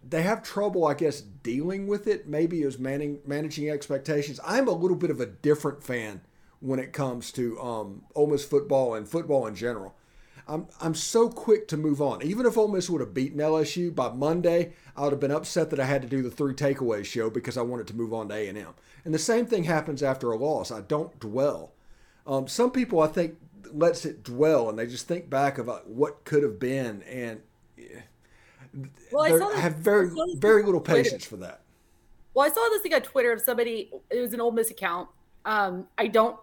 they 0.07 0.21
have 0.21 0.43
trouble, 0.43 0.85
I 0.85 0.93
guess, 0.93 1.21
dealing 1.21 1.87
with 1.87 2.05
it. 2.05 2.27
Maybe 2.27 2.61
as 2.61 2.77
managing 2.77 3.21
managing 3.25 3.67
expectations. 3.71 4.39
I'm 4.45 4.67
a 4.67 4.73
little 4.73 4.95
bit 4.95 5.09
of 5.09 5.19
a 5.19 5.25
different 5.25 5.83
fan 5.83 6.21
when 6.59 6.79
it 6.79 6.93
comes 6.93 7.31
to 7.31 7.59
um, 7.59 8.03
Ole 8.13 8.27
Miss 8.27 8.45
football 8.45 8.93
and 8.93 9.07
football 9.07 9.47
in 9.47 9.55
general. 9.55 9.95
I'm 10.49 10.67
I'm 10.81 10.95
so 10.95 11.29
quick 11.29 11.67
to 11.69 11.77
move 11.77 12.01
on. 12.01 12.23
Even 12.23 12.45
if 12.45 12.57
Ole 12.57 12.67
Miss 12.67 12.89
would 12.89 13.01
have 13.01 13.13
beaten 13.13 13.39
LSU 13.39 13.93
by 13.93 14.09
Monday, 14.09 14.73
I 14.97 15.03
would 15.03 15.11
have 15.11 15.19
been 15.19 15.31
upset 15.31 15.69
that 15.69 15.79
I 15.79 15.85
had 15.85 16.01
to 16.01 16.07
do 16.07 16.23
the 16.23 16.31
three 16.31 16.53
takeaways 16.53 17.05
show 17.05 17.29
because 17.29 17.55
I 17.55 17.61
wanted 17.61 17.87
to 17.87 17.95
move 17.95 18.13
on 18.13 18.29
to 18.29 18.35
A 18.35 18.47
and 18.47 18.57
M. 18.57 18.73
And 19.05 19.13
the 19.13 19.19
same 19.19 19.45
thing 19.45 19.65
happens 19.65 20.01
after 20.01 20.31
a 20.31 20.37
loss. 20.37 20.71
I 20.71 20.81
don't 20.81 21.17
dwell. 21.19 21.73
Um, 22.25 22.47
some 22.47 22.71
people 22.71 22.99
I 22.99 23.07
think 23.07 23.35
lets 23.71 24.05
it 24.05 24.23
dwell 24.23 24.69
and 24.69 24.79
they 24.79 24.87
just 24.87 25.07
think 25.07 25.29
back 25.29 25.59
about 25.59 25.87
what 25.87 26.25
could 26.25 26.41
have 26.41 26.59
been 26.59 27.03
and 27.03 27.41
well, 29.11 29.23
I 29.23 29.59
have 29.59 29.75
very 29.75 30.11
very 30.35 30.63
little 30.63 30.81
patience 30.81 31.25
for 31.25 31.37
that. 31.37 31.61
Well, 32.33 32.45
I 32.45 32.53
saw 32.53 32.67
this 32.69 32.81
thing 32.81 32.93
on 32.93 33.01
Twitter 33.01 33.31
of 33.31 33.41
somebody. 33.41 33.91
It 34.09 34.21
was 34.21 34.33
an 34.33 34.41
Ole 34.41 34.51
Miss 34.51 34.69
account. 34.69 35.09
Um, 35.45 35.87
I 35.97 36.07
don't. 36.07 36.37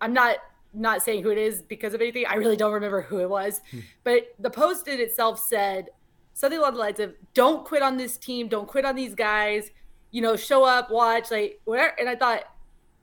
I'm 0.00 0.12
not 0.12 0.36
not 0.74 1.02
saying 1.02 1.22
who 1.22 1.30
it 1.30 1.38
is 1.38 1.62
because 1.62 1.94
of 1.94 2.00
anything. 2.00 2.24
I 2.26 2.34
really 2.34 2.56
don't 2.56 2.72
remember 2.72 3.02
who 3.02 3.20
it 3.20 3.28
was. 3.28 3.60
Hmm. 3.70 3.80
But 4.04 4.34
the 4.38 4.50
post 4.50 4.88
in 4.88 5.00
itself 5.00 5.38
said 5.38 5.88
something 6.34 6.58
along 6.58 6.74
the 6.74 6.80
lines 6.80 7.00
of 7.00 7.14
don't 7.34 7.64
quit 7.64 7.82
on 7.82 7.96
this 7.96 8.16
team, 8.16 8.48
don't 8.48 8.68
quit 8.68 8.84
on 8.84 8.96
these 8.96 9.14
guys, 9.14 9.70
you 10.10 10.22
know, 10.22 10.36
show 10.36 10.64
up, 10.64 10.90
watch, 10.90 11.30
like 11.30 11.60
whatever. 11.64 11.94
And 11.98 12.08
I 12.08 12.16
thought, 12.16 12.44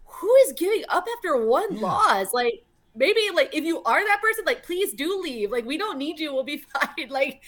who 0.05 0.34
is 0.47 0.53
giving 0.53 0.84
up 0.89 1.08
after 1.17 1.45
one 1.45 1.75
yeah. 1.75 1.82
loss? 1.82 2.34
Like 2.34 2.65
maybe 2.95 3.21
like 3.34 3.55
if 3.55 3.63
you 3.63 3.84
are 3.84 4.03
that 4.03 4.21
person, 4.21 4.45
like 4.45 4.63
please 4.63 4.93
do 4.93 5.21
leave. 5.21 5.51
Like 5.51 5.65
we 5.65 5.77
don't 5.77 5.97
need 5.97 6.19
you, 6.19 6.34
we'll 6.34 6.43
be 6.43 6.58
fine. 6.79 7.10
Like 7.10 7.43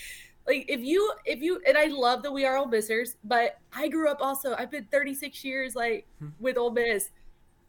like 0.48 0.66
if 0.68 0.82
you 0.82 1.14
if 1.26 1.42
you 1.42 1.62
and 1.68 1.78
I 1.78 1.86
love 1.86 2.24
that 2.24 2.32
we 2.32 2.46
are 2.46 2.58
Ole 2.58 2.68
Missers, 2.68 3.16
but 3.24 3.60
I 3.74 3.88
grew 3.88 4.10
up 4.10 4.18
also, 4.22 4.56
I've 4.56 4.72
been 4.72 4.86
36 4.92 5.44
years 5.44 5.76
like 5.76 6.08
hmm. 6.20 6.30
with 6.40 6.58
Ole 6.58 6.72
Miss 6.72 7.10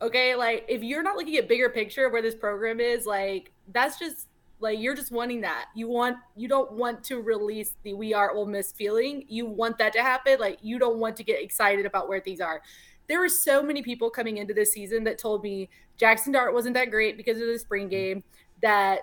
Okay, 0.03 0.35
like 0.35 0.65
if 0.69 0.83
you're 0.83 1.03
not 1.03 1.17
looking 1.17 1.37
at 1.37 1.49
bigger 1.49 1.69
picture 1.69 2.07
of 2.07 2.13
where 2.13 2.23
this 2.23 2.35
program 2.35 2.81
is, 2.81 3.07
like 3.07 3.53
that's 3.73 4.01
just 4.01 4.27
like 4.59 4.81
you're 4.81 4.97
just 4.97 5.13
wanting 5.13 5.41
that. 5.43 5.67
You 5.77 5.89
want 5.89 6.17
you 6.37 6.49
don't 6.49 6.73
want 6.73 7.05
to 7.05 7.21
release 7.21 7.77
the 7.85 7.95
we 7.95 8.13
are 8.13 8.33
Ole 8.33 8.47
Miss 8.47 8.73
feeling. 8.73 9.25
You 9.29 9.47
want 9.47 9.79
that 9.79 9.93
to 9.93 10.03
happen. 10.03 10.41
Like 10.41 10.59
you 10.61 10.81
don't 10.81 10.99
want 10.99 11.17
to 11.19 11.25
get 11.25 11.41
excited 11.41 11.87
about 11.87 12.09
where 12.09 12.21
things 12.21 12.41
are. 12.41 12.63
There 13.09 13.21
were 13.21 13.29
so 13.29 13.63
many 13.63 13.81
people 13.81 14.11
coming 14.11 14.39
into 14.39 14.53
this 14.53 14.73
season 14.73 15.05
that 15.05 15.19
told 15.19 15.45
me 15.45 15.69
Jackson 15.99 16.33
Dart 16.33 16.53
wasn't 16.53 16.75
that 16.75 16.91
great 16.91 17.17
because 17.17 17.41
of 17.41 17.47
the 17.47 17.59
spring 17.59 17.89
game. 17.89 18.25
That 18.61 19.03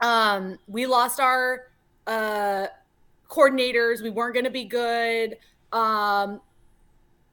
um, 0.00 0.58
we 0.68 0.86
lost 0.86 1.18
our 1.18 1.72
uh, 2.06 2.66
coordinators. 3.28 4.00
We 4.00 4.10
weren't 4.10 4.34
going 4.34 4.44
to 4.44 4.50
be 4.50 4.64
good. 4.64 5.38
Um, 5.72 6.40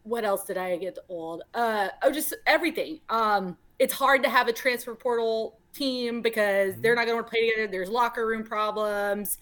what 0.08 0.24
else 0.24 0.46
did 0.46 0.58
I 0.58 0.78
get 0.78 0.98
old? 1.10 1.44
Uh, 1.54 1.90
oh, 2.02 2.12
just 2.12 2.34
everything. 2.46 3.00
Um, 3.10 3.58
it's 3.78 3.94
hard 3.94 4.24
to 4.24 4.30
have 4.30 4.48
a 4.48 4.54
transfer 4.54 4.96
portal 4.96 5.60
team 5.74 6.22
because 6.22 6.76
they're 6.80 6.96
not 6.96 7.06
going 7.06 7.10
to 7.10 7.16
want 7.16 7.28
to 7.28 7.32
play 7.32 7.50
together. 7.50 7.68
There's 7.68 7.90
locker 7.90 8.26
room 8.26 8.44
problems. 8.44 9.38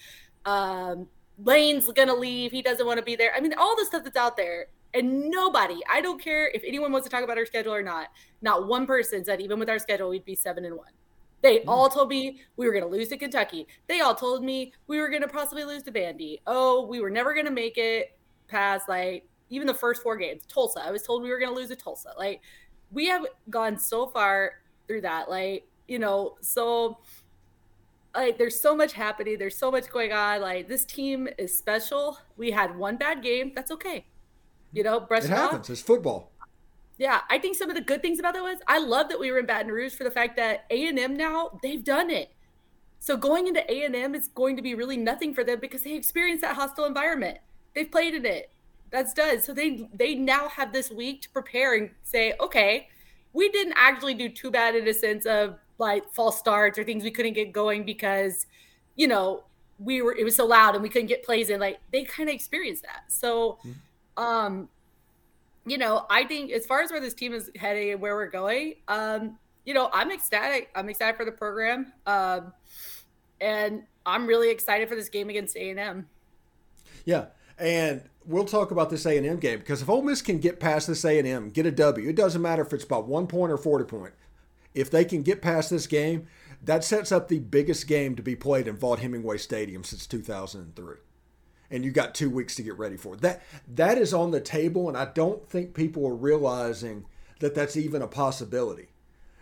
Um, 0.45 1.07
Lane's 1.37 1.85
going 1.91 2.07
to 2.07 2.15
leave. 2.15 2.51
He 2.51 2.61
doesn't 2.61 2.85
want 2.85 2.97
to 2.97 3.05
be 3.05 3.15
there. 3.15 3.31
I 3.35 3.41
mean, 3.41 3.53
all 3.57 3.75
the 3.75 3.85
stuff 3.85 4.03
that's 4.03 4.17
out 4.17 4.37
there. 4.37 4.67
And 4.93 5.29
nobody, 5.29 5.81
I 5.89 5.99
don't 5.99 6.21
care 6.21 6.47
if 6.47 6.63
anyone 6.65 6.93
wants 6.93 7.05
to 7.05 7.11
talk 7.11 7.23
about 7.23 7.37
our 7.37 7.45
schedule 7.45 7.73
or 7.73 7.83
not, 7.83 8.07
not 8.41 8.65
one 8.65 8.85
person 8.85 9.25
said 9.25 9.41
even 9.41 9.59
with 9.59 9.69
our 9.69 9.77
schedule, 9.77 10.07
we'd 10.07 10.23
be 10.23 10.35
seven 10.35 10.63
and 10.63 10.75
one. 10.77 10.91
They 11.41 11.59
mm. 11.59 11.63
all 11.67 11.89
told 11.89 12.07
me 12.07 12.39
we 12.55 12.65
were 12.65 12.71
going 12.71 12.85
to 12.85 12.89
lose 12.89 13.09
to 13.09 13.17
Kentucky. 13.17 13.67
They 13.87 13.99
all 13.99 14.15
told 14.15 14.41
me 14.41 14.71
we 14.87 14.99
were 14.99 15.09
going 15.09 15.21
to 15.21 15.27
possibly 15.27 15.65
lose 15.65 15.83
to 15.83 15.91
Vandy. 15.91 16.39
Oh, 16.47 16.85
we 16.85 17.01
were 17.01 17.09
never 17.09 17.33
going 17.33 17.45
to 17.45 17.51
make 17.51 17.77
it 17.77 18.17
past 18.47 18.87
like 18.87 19.27
even 19.49 19.67
the 19.67 19.73
first 19.73 20.01
four 20.01 20.17
games. 20.17 20.43
Tulsa, 20.47 20.81
I 20.83 20.91
was 20.91 21.03
told 21.03 21.23
we 21.23 21.29
were 21.29 21.39
going 21.39 21.53
to 21.53 21.55
lose 21.55 21.69
to 21.69 21.75
Tulsa. 21.75 22.13
Like 22.17 22.41
we 22.91 23.07
have 23.07 23.25
gone 23.49 23.77
so 23.77 24.07
far 24.07 24.53
through 24.87 25.01
that. 25.01 25.29
Like 25.29 25.67
you 25.87 25.99
know, 25.99 26.35
so 26.41 26.99
like 28.15 28.37
there's 28.37 28.59
so 28.59 28.75
much 28.75 28.93
happening. 28.93 29.37
There's 29.37 29.57
so 29.57 29.71
much 29.71 29.89
going 29.89 30.11
on. 30.11 30.41
Like 30.41 30.67
this 30.67 30.85
team 30.85 31.27
is 31.37 31.57
special. 31.57 32.17
We 32.37 32.51
had 32.51 32.75
one 32.75 32.97
bad 32.97 33.21
game. 33.21 33.51
That's 33.55 33.71
okay. 33.71 34.05
You 34.71 34.83
know, 34.83 34.99
brush 34.99 35.25
it 35.25 35.29
happens. 35.29 35.69
It's 35.69 35.81
football. 35.81 36.31
Yeah, 36.97 37.21
I 37.29 37.39
think 37.39 37.57
some 37.57 37.69
of 37.69 37.75
the 37.75 37.81
good 37.81 38.01
things 38.01 38.19
about 38.19 38.35
that 38.35 38.43
was 38.43 38.59
I 38.67 38.79
love 38.79 39.09
that 39.09 39.19
we 39.19 39.31
were 39.31 39.39
in 39.39 39.45
Baton 39.45 39.71
Rouge 39.71 39.93
for 39.93 40.05
the 40.05 40.11
fact 40.11 40.37
that 40.37 40.65
A 40.69 40.87
and 40.87 40.97
M 40.97 41.15
now 41.15 41.59
they've 41.61 41.83
done 41.83 42.09
it. 42.09 42.31
So 42.99 43.17
going 43.17 43.47
into 43.47 43.69
A 43.71 43.83
and 43.83 43.95
M 43.95 44.15
is 44.15 44.29
going 44.29 44.55
to 44.55 44.61
be 44.61 44.73
really 44.75 44.97
nothing 44.97 45.33
for 45.33 45.43
them 45.43 45.59
because 45.59 45.81
they 45.81 45.93
experienced 45.93 46.41
that 46.41 46.55
hostile 46.55 46.85
environment. 46.85 47.37
They've 47.75 47.91
played 47.91 48.15
in 48.15 48.25
it 48.25 48.49
that's 48.91 49.13
done. 49.13 49.41
So 49.41 49.53
they 49.53 49.89
they 49.93 50.15
now 50.15 50.49
have 50.49 50.73
this 50.73 50.91
week 50.91 51.21
to 51.23 51.29
prepare 51.29 51.75
and 51.75 51.89
say, 52.03 52.33
okay, 52.39 52.87
we 53.33 53.49
didn't 53.49 53.73
actually 53.75 54.13
do 54.13 54.29
too 54.29 54.49
bad 54.51 54.75
in 54.75 54.87
a 54.87 54.93
sense 54.93 55.25
of 55.25 55.59
like 55.77 56.09
false 56.13 56.39
starts 56.39 56.79
or 56.79 56.83
things 56.83 57.03
we 57.03 57.11
couldn't 57.11 57.33
get 57.33 57.51
going 57.51 57.83
because, 57.83 58.45
you 58.95 59.07
know, 59.07 59.43
we 59.77 60.01
were 60.01 60.15
it 60.15 60.23
was 60.23 60.35
so 60.35 60.45
loud 60.45 60.73
and 60.73 60.81
we 60.81 60.89
couldn't 60.89 61.07
get 61.07 61.23
plays 61.23 61.49
in. 61.49 61.59
Like 61.59 61.79
they 61.91 62.03
kind 62.03 62.29
of 62.29 62.35
experienced 62.35 62.83
that. 62.83 63.03
So, 63.11 63.59
mm-hmm. 63.65 64.23
um, 64.23 64.69
you 65.65 65.77
know, 65.77 66.05
I 66.09 66.23
think 66.25 66.51
as 66.51 66.65
far 66.65 66.81
as 66.81 66.91
where 66.91 67.01
this 67.01 67.13
team 67.13 67.33
is 67.33 67.51
heading 67.55 67.91
and 67.91 68.01
where 68.01 68.15
we're 68.15 68.29
going, 68.29 68.75
um, 68.87 69.37
you 69.65 69.73
know, 69.73 69.89
I'm 69.91 70.11
ecstatic. 70.11 70.69
I'm 70.75 70.87
excited 70.89 71.17
for 71.17 71.25
the 71.25 71.31
program, 71.31 71.91
um, 72.05 72.53
and 73.41 73.83
I'm 74.05 74.27
really 74.27 74.51
excited 74.51 74.87
for 74.87 74.95
this 74.95 75.09
game 75.09 75.29
against 75.29 75.57
A 75.57 75.71
and 75.71 75.79
M. 75.79 76.07
Yeah, 77.03 77.25
and 77.57 78.01
we'll 78.25 78.45
talk 78.45 78.71
about 78.71 78.89
this 78.89 79.05
A 79.05 79.17
and 79.17 79.25
M 79.25 79.37
game 79.37 79.59
because 79.59 79.81
if 79.81 79.89
Ole 79.89 80.01
Miss 80.01 80.21
can 80.21 80.39
get 80.39 80.59
past 80.59 80.87
this 80.87 81.05
A 81.05 81.17
and 81.17 81.27
M, 81.27 81.49
get 81.49 81.65
a 81.65 81.71
W, 81.71 82.09
it 82.09 82.15
doesn't 82.15 82.41
matter 82.41 82.61
if 82.63 82.73
it's 82.73 82.85
by 82.85 82.97
one 82.97 83.27
point 83.27 83.51
or 83.51 83.57
forty 83.57 83.85
point. 83.85 84.13
If 84.73 84.91
they 84.91 85.05
can 85.05 85.21
get 85.21 85.41
past 85.41 85.69
this 85.69 85.87
game, 85.87 86.27
that 86.61 86.83
sets 86.83 87.11
up 87.11 87.27
the 87.27 87.39
biggest 87.39 87.87
game 87.87 88.15
to 88.15 88.23
be 88.23 88.35
played 88.35 88.67
in 88.67 88.77
Vaught 88.77 88.99
Hemingway 88.99 89.37
Stadium 89.37 89.83
since 89.83 90.05
2003. 90.05 90.95
And 91.71 91.85
you 91.85 91.91
got 91.91 92.13
two 92.13 92.29
weeks 92.29 92.55
to 92.55 92.63
get 92.63 92.77
ready 92.77 92.97
for 92.97 93.15
it. 93.15 93.21
That 93.21 93.41
that 93.67 93.97
is 93.97 94.13
on 94.13 94.31
the 94.31 94.41
table, 94.41 94.87
and 94.87 94.97
I 94.97 95.05
don't 95.05 95.47
think 95.49 95.73
people 95.73 96.05
are 96.05 96.15
realizing 96.15 97.05
that 97.39 97.55
that's 97.55 97.77
even 97.77 98.01
a 98.01 98.07
possibility. 98.07 98.89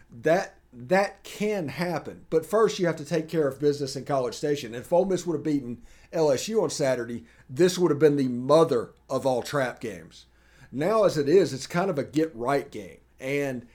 That 0.10 0.56
that 0.72 1.24
can 1.24 1.68
happen, 1.68 2.26
but 2.30 2.46
first 2.46 2.80
you 2.80 2.88
have 2.88 2.96
to 2.96 3.06
take 3.06 3.28
care 3.28 3.48
of 3.48 3.60
business 3.60 3.96
in 3.96 4.06
College 4.06 4.34
Station. 4.34 4.74
If 4.74 4.92
Ole 4.92 5.06
Miss 5.06 5.26
would 5.26 5.36
have 5.36 5.44
beaten 5.44 5.84
LSU 6.12 6.64
on 6.64 6.70
Saturday, 6.70 7.26
this 7.54 7.78
would 7.78 7.92
have 7.92 8.00
been 8.00 8.16
the 8.16 8.28
mother 8.28 8.94
of 9.10 9.28
all 9.28 9.44
trap 9.44 9.80
games. 9.80 10.26
Now, 10.72 11.04
as 11.04 11.20
it 11.20 11.30
is, 11.30 11.54
it's 11.54 11.68
kind 11.68 11.92
of 11.92 12.00
a 12.00 12.04
get 12.04 12.36
right 12.36 12.70
game. 12.70 12.98
And 13.20 13.68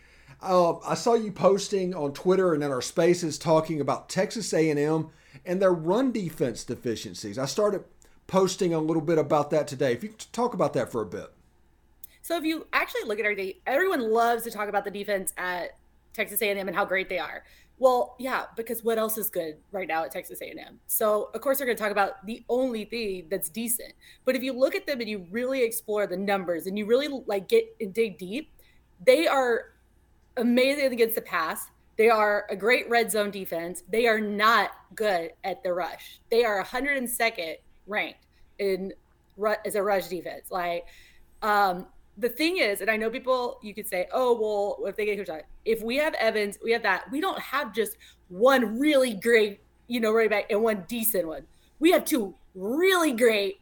uh, 0.42 0.78
I 0.78 0.94
saw 0.94 1.14
you 1.14 1.30
posting 1.30 1.94
on 1.94 2.12
Twitter 2.12 2.54
and 2.54 2.64
in 2.64 2.72
our 2.72 2.82
spaces 2.82 3.38
talking 3.38 3.80
about 3.80 4.08
Texas 4.08 4.52
A&M 4.52 5.10
and 5.46 5.62
their 5.62 5.72
run 5.72 6.10
defense 6.10 6.64
deficiencies. 6.64 7.38
I 7.38 7.46
started 7.46 7.84
posting 8.26 8.74
a 8.74 8.80
little 8.80 9.02
bit 9.02 9.16
about 9.16 9.50
that 9.50 9.68
today. 9.68 9.92
If 9.92 10.02
you 10.02 10.12
talk 10.32 10.54
about 10.54 10.72
that 10.72 10.90
for 10.90 11.00
a 11.00 11.06
bit. 11.06 11.32
So 12.20 12.36
if 12.36 12.44
you 12.44 12.66
actually 12.72 13.04
look 13.04 13.20
at 13.20 13.24
our 13.24 13.34
day, 13.34 13.58
everyone 13.64 14.10
loves 14.10 14.42
to 14.42 14.50
talk 14.50 14.68
about 14.68 14.84
the 14.84 14.90
defense 14.90 15.32
at 15.38 15.78
Texas 16.12 16.42
A&M 16.42 16.66
and 16.66 16.76
how 16.76 16.84
great 16.84 17.08
they 17.08 17.20
are. 17.20 17.44
Well, 17.80 18.16
yeah, 18.18 18.46
because 18.56 18.82
what 18.82 18.98
else 18.98 19.16
is 19.18 19.30
good 19.30 19.56
right 19.70 19.86
now 19.86 20.02
at 20.04 20.10
Texas 20.10 20.40
A&M? 20.42 20.80
So, 20.88 21.30
of 21.32 21.40
course, 21.40 21.58
they're 21.58 21.66
going 21.66 21.76
to 21.76 21.82
talk 21.82 21.92
about 21.92 22.26
the 22.26 22.44
only 22.48 22.84
thing 22.84 23.28
that's 23.30 23.48
decent. 23.48 23.92
But 24.24 24.34
if 24.34 24.42
you 24.42 24.52
look 24.52 24.74
at 24.74 24.86
them 24.86 25.00
and 25.00 25.08
you 25.08 25.26
really 25.30 25.62
explore 25.62 26.06
the 26.06 26.16
numbers 26.16 26.66
and 26.66 26.76
you 26.76 26.86
really 26.86 27.08
like 27.26 27.48
get 27.48 27.76
and 27.80 27.94
dig 27.94 28.18
deep, 28.18 28.50
they 29.04 29.28
are 29.28 29.66
amazing 30.36 30.92
against 30.92 31.14
the 31.14 31.22
pass. 31.22 31.68
They 31.96 32.08
are 32.08 32.46
a 32.50 32.56
great 32.56 32.88
red 32.88 33.10
zone 33.10 33.30
defense. 33.30 33.82
They 33.88 34.06
are 34.06 34.20
not 34.20 34.70
good 34.94 35.32
at 35.44 35.62
the 35.62 35.72
rush. 35.72 36.20
They 36.30 36.44
are 36.44 36.64
102nd 36.64 37.56
ranked 37.86 38.26
in 38.58 38.92
as 39.64 39.76
a 39.76 39.82
rush 39.82 40.08
defense. 40.08 40.50
Like, 40.50 40.86
um, 41.42 41.86
the 42.18 42.28
thing 42.28 42.58
is, 42.58 42.80
and 42.80 42.90
I 42.90 42.96
know 42.96 43.10
people, 43.10 43.58
you 43.62 43.72
could 43.72 43.86
say, 43.86 44.08
oh, 44.12 44.38
well, 44.38 44.88
if 44.88 44.96
they 44.96 45.06
get 45.06 45.24
shot, 45.26 45.42
if 45.64 45.82
we 45.82 45.96
have 45.96 46.14
Evans, 46.14 46.58
we 46.62 46.72
have 46.72 46.82
that. 46.82 47.10
We 47.10 47.20
don't 47.20 47.38
have 47.38 47.72
just 47.72 47.96
one 48.28 48.78
really 48.78 49.14
great, 49.14 49.60
you 49.86 50.00
know, 50.00 50.12
running 50.12 50.30
back 50.30 50.46
and 50.50 50.62
one 50.62 50.84
decent 50.88 51.26
one. 51.26 51.42
We 51.78 51.92
have 51.92 52.04
two 52.04 52.34
really 52.54 53.12
great 53.12 53.60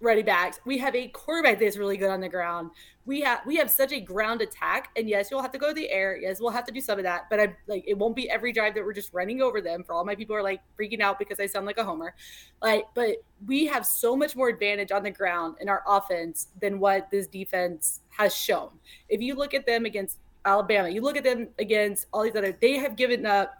running 0.00 0.24
backs. 0.24 0.58
We 0.64 0.78
have 0.78 0.94
a 0.94 1.08
quarterback 1.08 1.60
that's 1.60 1.76
really 1.76 1.98
good 1.98 2.10
on 2.10 2.20
the 2.20 2.28
ground. 2.28 2.70
We 3.08 3.22
have 3.22 3.40
we 3.46 3.56
have 3.56 3.70
such 3.70 3.92
a 3.92 4.00
ground 4.00 4.42
attack, 4.42 4.90
and 4.94 5.08
yes, 5.08 5.30
you'll 5.30 5.40
have 5.40 5.52
to 5.52 5.58
go 5.58 5.68
to 5.68 5.72
the 5.72 5.88
air. 5.88 6.18
Yes, 6.18 6.40
we'll 6.40 6.50
have 6.50 6.66
to 6.66 6.72
do 6.72 6.80
some 6.82 6.98
of 6.98 7.04
that, 7.04 7.30
but 7.30 7.40
i'm 7.40 7.56
like 7.66 7.82
it 7.86 7.96
won't 7.96 8.14
be 8.14 8.28
every 8.28 8.52
drive 8.52 8.74
that 8.74 8.84
we're 8.84 8.92
just 8.92 9.14
running 9.14 9.40
over 9.40 9.62
them. 9.62 9.82
For 9.82 9.94
all 9.94 10.04
my 10.04 10.14
people 10.14 10.36
are 10.36 10.42
like 10.42 10.60
freaking 10.78 11.00
out 11.00 11.18
because 11.18 11.40
I 11.40 11.46
sound 11.46 11.64
like 11.64 11.78
a 11.78 11.84
homer, 11.84 12.14
like. 12.60 12.84
But 12.94 13.16
we 13.46 13.64
have 13.64 13.86
so 13.86 14.14
much 14.14 14.36
more 14.36 14.50
advantage 14.50 14.92
on 14.92 15.02
the 15.02 15.10
ground 15.10 15.56
in 15.58 15.70
our 15.70 15.82
offense 15.88 16.48
than 16.60 16.78
what 16.78 17.10
this 17.10 17.26
defense 17.26 18.00
has 18.10 18.36
shown. 18.36 18.72
If 19.08 19.22
you 19.22 19.34
look 19.34 19.54
at 19.54 19.64
them 19.64 19.86
against 19.86 20.18
Alabama, 20.44 20.90
you 20.90 21.00
look 21.00 21.16
at 21.16 21.24
them 21.24 21.48
against 21.58 22.08
all 22.12 22.24
these 22.24 22.36
other, 22.36 22.56
they 22.60 22.76
have 22.76 22.94
given 22.94 23.24
up, 23.24 23.54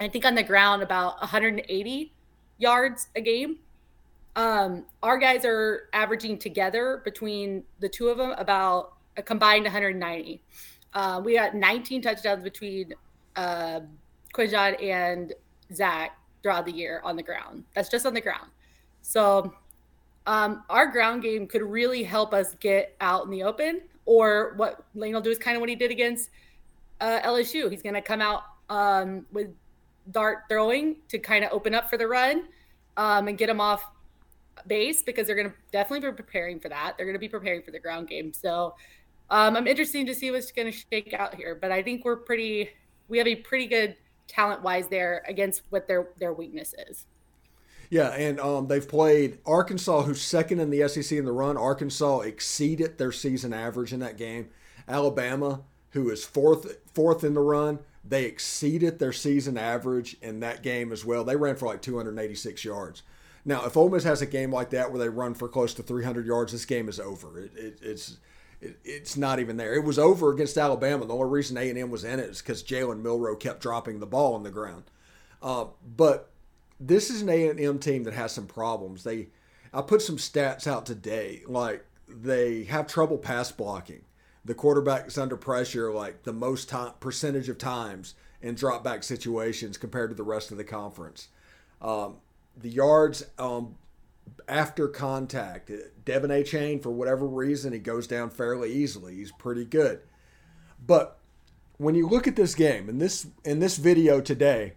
I 0.00 0.08
think 0.08 0.24
on 0.24 0.34
the 0.34 0.42
ground 0.42 0.82
about 0.82 1.20
180 1.20 2.12
yards 2.58 3.08
a 3.14 3.20
game 3.20 3.58
um, 4.36 4.84
our 5.02 5.18
guys 5.18 5.44
are 5.44 5.88
averaging 5.92 6.38
together 6.38 7.02
between 7.04 7.64
the 7.80 7.88
two 7.88 8.08
of 8.08 8.18
them 8.18 8.32
about 8.38 8.94
a 9.16 9.22
combined 9.22 9.64
190. 9.64 10.42
Uh, 10.94 11.20
we 11.24 11.34
got 11.34 11.54
19 11.54 12.02
touchdowns 12.02 12.42
between 12.42 12.94
uh, 13.36 13.80
Quinshon 14.34 14.82
and 14.82 15.34
Zach 15.74 16.18
throughout 16.42 16.66
the 16.66 16.72
year 16.72 17.00
on 17.04 17.16
the 17.16 17.22
ground. 17.22 17.64
That's 17.74 17.88
just 17.88 18.06
on 18.06 18.14
the 18.14 18.20
ground. 18.20 18.50
So 19.02 19.54
um, 20.26 20.64
our 20.70 20.86
ground 20.86 21.22
game 21.22 21.46
could 21.46 21.62
really 21.62 22.02
help 22.02 22.32
us 22.32 22.54
get 22.60 22.96
out 23.00 23.24
in 23.24 23.30
the 23.30 23.42
open. 23.42 23.82
Or 24.04 24.54
what 24.56 24.84
Lane 24.94 25.14
will 25.14 25.20
do 25.20 25.30
is 25.30 25.38
kind 25.38 25.56
of 25.56 25.60
what 25.60 25.68
he 25.68 25.76
did 25.76 25.90
against 25.90 26.30
uh, 27.00 27.20
LSU. 27.20 27.70
He's 27.70 27.82
going 27.82 27.94
to 27.94 28.02
come 28.02 28.20
out 28.20 28.42
um, 28.68 29.26
with 29.32 29.48
dart 30.10 30.44
throwing 30.48 30.96
to 31.08 31.18
kind 31.18 31.44
of 31.44 31.52
open 31.52 31.74
up 31.74 31.88
for 31.88 31.96
the 31.96 32.06
run 32.06 32.44
um, 32.96 33.28
and 33.28 33.38
get 33.38 33.48
him 33.48 33.60
off 33.60 33.84
base 34.68 35.02
because 35.02 35.26
they're 35.26 35.36
going 35.36 35.50
to 35.50 35.56
definitely 35.70 36.08
be 36.10 36.14
preparing 36.14 36.60
for 36.60 36.68
that. 36.68 36.94
They're 36.96 37.06
going 37.06 37.14
to 37.14 37.20
be 37.20 37.28
preparing 37.28 37.62
for 37.62 37.70
the 37.70 37.78
ground 37.78 38.08
game. 38.08 38.32
So 38.32 38.74
um, 39.30 39.56
I'm 39.56 39.66
interested 39.66 40.06
to 40.06 40.14
see 40.14 40.30
what's 40.30 40.52
going 40.52 40.70
to 40.70 40.76
shake 40.76 41.14
out 41.14 41.34
here. 41.34 41.56
But 41.60 41.72
I 41.72 41.82
think 41.82 42.04
we're 42.04 42.16
pretty, 42.16 42.70
we 43.08 43.18
have 43.18 43.26
a 43.26 43.36
pretty 43.36 43.66
good 43.66 43.96
talent 44.28 44.62
wise 44.62 44.88
there 44.88 45.22
against 45.28 45.62
what 45.70 45.86
their 45.86 46.08
their 46.18 46.32
weakness 46.32 46.74
is. 46.88 47.06
Yeah, 47.90 48.08
and 48.08 48.40
um, 48.40 48.68
they've 48.68 48.88
played 48.88 49.38
Arkansas, 49.44 50.02
who's 50.02 50.22
second 50.22 50.60
in 50.60 50.70
the 50.70 50.88
SEC 50.88 51.18
in 51.18 51.26
the 51.26 51.32
run. 51.32 51.58
Arkansas 51.58 52.20
exceeded 52.20 52.96
their 52.96 53.12
season 53.12 53.52
average 53.52 53.92
in 53.92 54.00
that 54.00 54.16
game. 54.16 54.48
Alabama, 54.88 55.60
who 55.90 56.10
is 56.10 56.24
fourth 56.24 56.78
fourth 56.94 57.22
in 57.22 57.34
the 57.34 57.40
run, 57.40 57.80
they 58.04 58.24
exceeded 58.24 58.98
their 58.98 59.12
season 59.12 59.58
average 59.58 60.16
in 60.22 60.40
that 60.40 60.62
game 60.62 60.90
as 60.90 61.04
well. 61.04 61.22
They 61.22 61.36
ran 61.36 61.56
for 61.56 61.66
like 61.66 61.82
286 61.82 62.64
yards. 62.64 63.02
Now, 63.44 63.64
if 63.64 63.76
Ole 63.76 63.90
Miss 63.90 64.04
has 64.04 64.22
a 64.22 64.26
game 64.26 64.52
like 64.52 64.70
that 64.70 64.90
where 64.90 65.00
they 65.00 65.08
run 65.08 65.34
for 65.34 65.48
close 65.48 65.74
to 65.74 65.82
300 65.82 66.26
yards, 66.26 66.52
this 66.52 66.64
game 66.64 66.88
is 66.88 67.00
over. 67.00 67.40
It, 67.40 67.52
it, 67.56 67.78
it's 67.82 68.18
it, 68.62 68.78
it's 68.84 69.16
not 69.16 69.40
even 69.40 69.56
there. 69.56 69.74
It 69.74 69.84
was 69.84 69.98
over 69.98 70.30
against 70.32 70.56
Alabama. 70.56 71.04
The 71.04 71.14
only 71.14 71.28
reason 71.28 71.58
A 71.58 71.68
and 71.68 71.78
M 71.78 71.90
was 71.90 72.04
in 72.04 72.20
it 72.20 72.30
is 72.30 72.40
because 72.40 72.62
Jalen 72.62 73.02
Milroe 73.02 73.36
kept 73.36 73.60
dropping 73.60 73.98
the 73.98 74.06
ball 74.06 74.34
on 74.34 74.44
the 74.44 74.50
ground. 74.50 74.84
Uh, 75.42 75.66
but 75.96 76.30
this 76.78 77.10
is 77.10 77.22
an 77.22 77.28
A 77.28 77.48
and 77.48 77.60
M 77.60 77.78
team 77.78 78.04
that 78.04 78.14
has 78.14 78.32
some 78.32 78.46
problems. 78.46 79.02
They, 79.02 79.28
I 79.74 79.82
put 79.82 80.00
some 80.00 80.16
stats 80.16 80.66
out 80.66 80.86
today. 80.86 81.42
Like 81.46 81.84
they 82.08 82.64
have 82.64 82.86
trouble 82.86 83.18
pass 83.18 83.50
blocking. 83.50 84.02
The 84.44 84.54
quarterback 84.54 85.08
is 85.08 85.18
under 85.18 85.36
pressure 85.36 85.92
like 85.92 86.22
the 86.22 86.32
most 86.32 86.68
time, 86.68 86.92
percentage 87.00 87.48
of 87.48 87.58
times 87.58 88.14
in 88.40 88.54
drop 88.54 88.82
back 88.82 89.02
situations 89.02 89.78
compared 89.78 90.10
to 90.10 90.16
the 90.16 90.22
rest 90.22 90.50
of 90.50 90.56
the 90.56 90.64
conference. 90.64 91.28
Um, 91.80 92.16
the 92.56 92.68
yards 92.68 93.24
um, 93.38 93.76
after 94.48 94.88
contact. 94.88 95.70
De'Von 96.04 96.44
Chain, 96.44 96.80
for 96.80 96.90
whatever 96.90 97.26
reason, 97.26 97.72
he 97.72 97.78
goes 97.78 98.06
down 98.06 98.30
fairly 98.30 98.72
easily. 98.72 99.16
He's 99.16 99.32
pretty 99.32 99.64
good. 99.64 100.00
But 100.84 101.18
when 101.78 101.94
you 101.94 102.08
look 102.08 102.26
at 102.26 102.36
this 102.36 102.54
game, 102.54 102.88
in 102.88 102.98
this 102.98 103.26
in 103.44 103.60
this 103.60 103.76
video 103.76 104.20
today, 104.20 104.74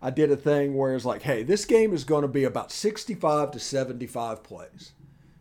I 0.00 0.10
did 0.10 0.30
a 0.30 0.36
thing 0.36 0.74
where 0.74 0.94
it's 0.94 1.04
like, 1.04 1.22
hey, 1.22 1.42
this 1.42 1.64
game 1.64 1.92
is 1.92 2.04
going 2.04 2.22
to 2.22 2.28
be 2.28 2.44
about 2.44 2.70
65 2.70 3.50
to 3.52 3.58
75 3.58 4.42
plays. 4.42 4.92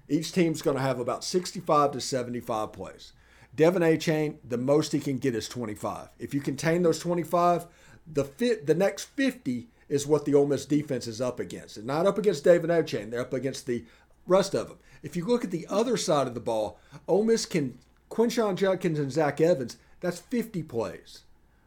Each 0.08 0.32
team's 0.32 0.62
going 0.62 0.78
to 0.78 0.84
have 0.84 1.00
about 1.00 1.24
65 1.24 1.92
to 1.92 2.02
75 2.02 2.72
plays. 2.72 3.14
De'Von 3.56 4.00
Chain, 4.00 4.40
the 4.44 4.58
most 4.58 4.92
he 4.92 5.00
can 5.00 5.18
get 5.18 5.36
is 5.36 5.48
25. 5.48 6.10
If 6.20 6.34
you 6.34 6.42
contain 6.42 6.84
those 6.84 7.00
25, 7.00 7.66
the 8.06 8.24
fit 8.24 8.68
the 8.68 8.76
next 8.76 9.06
50 9.06 9.70
is 9.88 10.08
what 10.08 10.26
the 10.26 10.34
Ole 10.34 10.48
Miss 10.48 10.66
defense 10.66 11.08
is 11.08 11.22
up 11.22 11.40
against. 11.40 11.78
It's 11.78 11.86
not 11.86 12.06
up 12.06 12.18
against 12.18 12.44
De'Von 12.44 12.66
Achane. 12.66 13.12
They're 13.12 13.22
up 13.22 13.34
against 13.34 13.66
the 13.66 13.86
rest 14.28 14.54
of 14.54 14.68
them. 14.68 14.78
If 15.04 15.16
you 15.16 15.26
look 15.26 15.44
at 15.44 15.52
the 15.52 15.68
other 15.70 15.98
side 15.98 16.28
of 16.28 16.34
the 16.34 16.40
ball, 16.40 16.80
Ole 17.08 17.24
Miss 17.24 17.46
can 17.46 17.78
Quinshon 18.10 18.56
Judkins 18.56 19.00
and 19.00 19.12
Zach 19.12 19.40
Evans. 19.40 19.78
That's 20.00 20.20
50 20.20 20.64
plays 20.64 21.22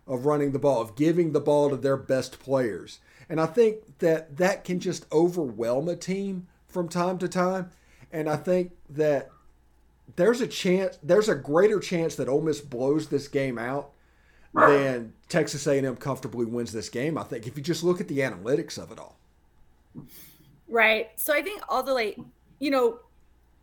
of 0.07 0.27
running 0.27 0.53
the 0.53 0.59
ball, 0.59 0.81
of 0.81 0.97
giving 0.97 1.33
the 1.33 1.41
ball 1.41 1.71
to 1.71 1.77
their 1.77 1.97
best 1.97 2.41
players. 2.41 2.99
And 3.29 3.41
I 3.41 3.47
think 3.47 3.99
that 3.99 4.39
that 4.39 4.65
can 4.65 4.81
just 4.81 5.07
overwhelm 5.13 5.89
a 5.89 5.97
team 5.97 6.47
from 6.67 6.89
time 6.89 7.19
to 7.19 7.29
time. 7.29 7.71
And 8.11 8.29
I 8.29 8.37
think 8.37 8.73
that 8.89 9.31
there's 10.17 10.41
a 10.41 10.47
chance, 10.47 10.99
there's 11.03 11.29
a 11.29 11.35
greater 11.35 11.79
chance 11.79 12.15
that 12.17 12.29
Ole 12.29 12.41
Miss 12.41 12.61
blows 12.61 13.09
this 13.09 13.29
game 13.29 13.59
out 13.59 13.91
then 14.55 15.13
Texas 15.29 15.67
A&M 15.67 15.97
comfortably 15.97 16.47
wins 16.47 16.73
this 16.73 16.89
game. 16.89 17.19
I 17.19 17.23
think 17.23 17.47
if 17.47 17.57
you 17.57 17.63
just 17.63 17.83
look 17.83 18.01
at 18.01 18.09
the 18.09 18.21
analytics 18.21 18.79
of 18.79 18.93
it 18.93 18.99
all. 18.99 19.17
Right. 20.69 21.11
So 21.17 21.33
I 21.35 21.43
think 21.43 21.63
all 21.69 21.83
the 21.83 21.95
like, 21.95 22.19
you 22.59 22.71
know, 22.71 23.01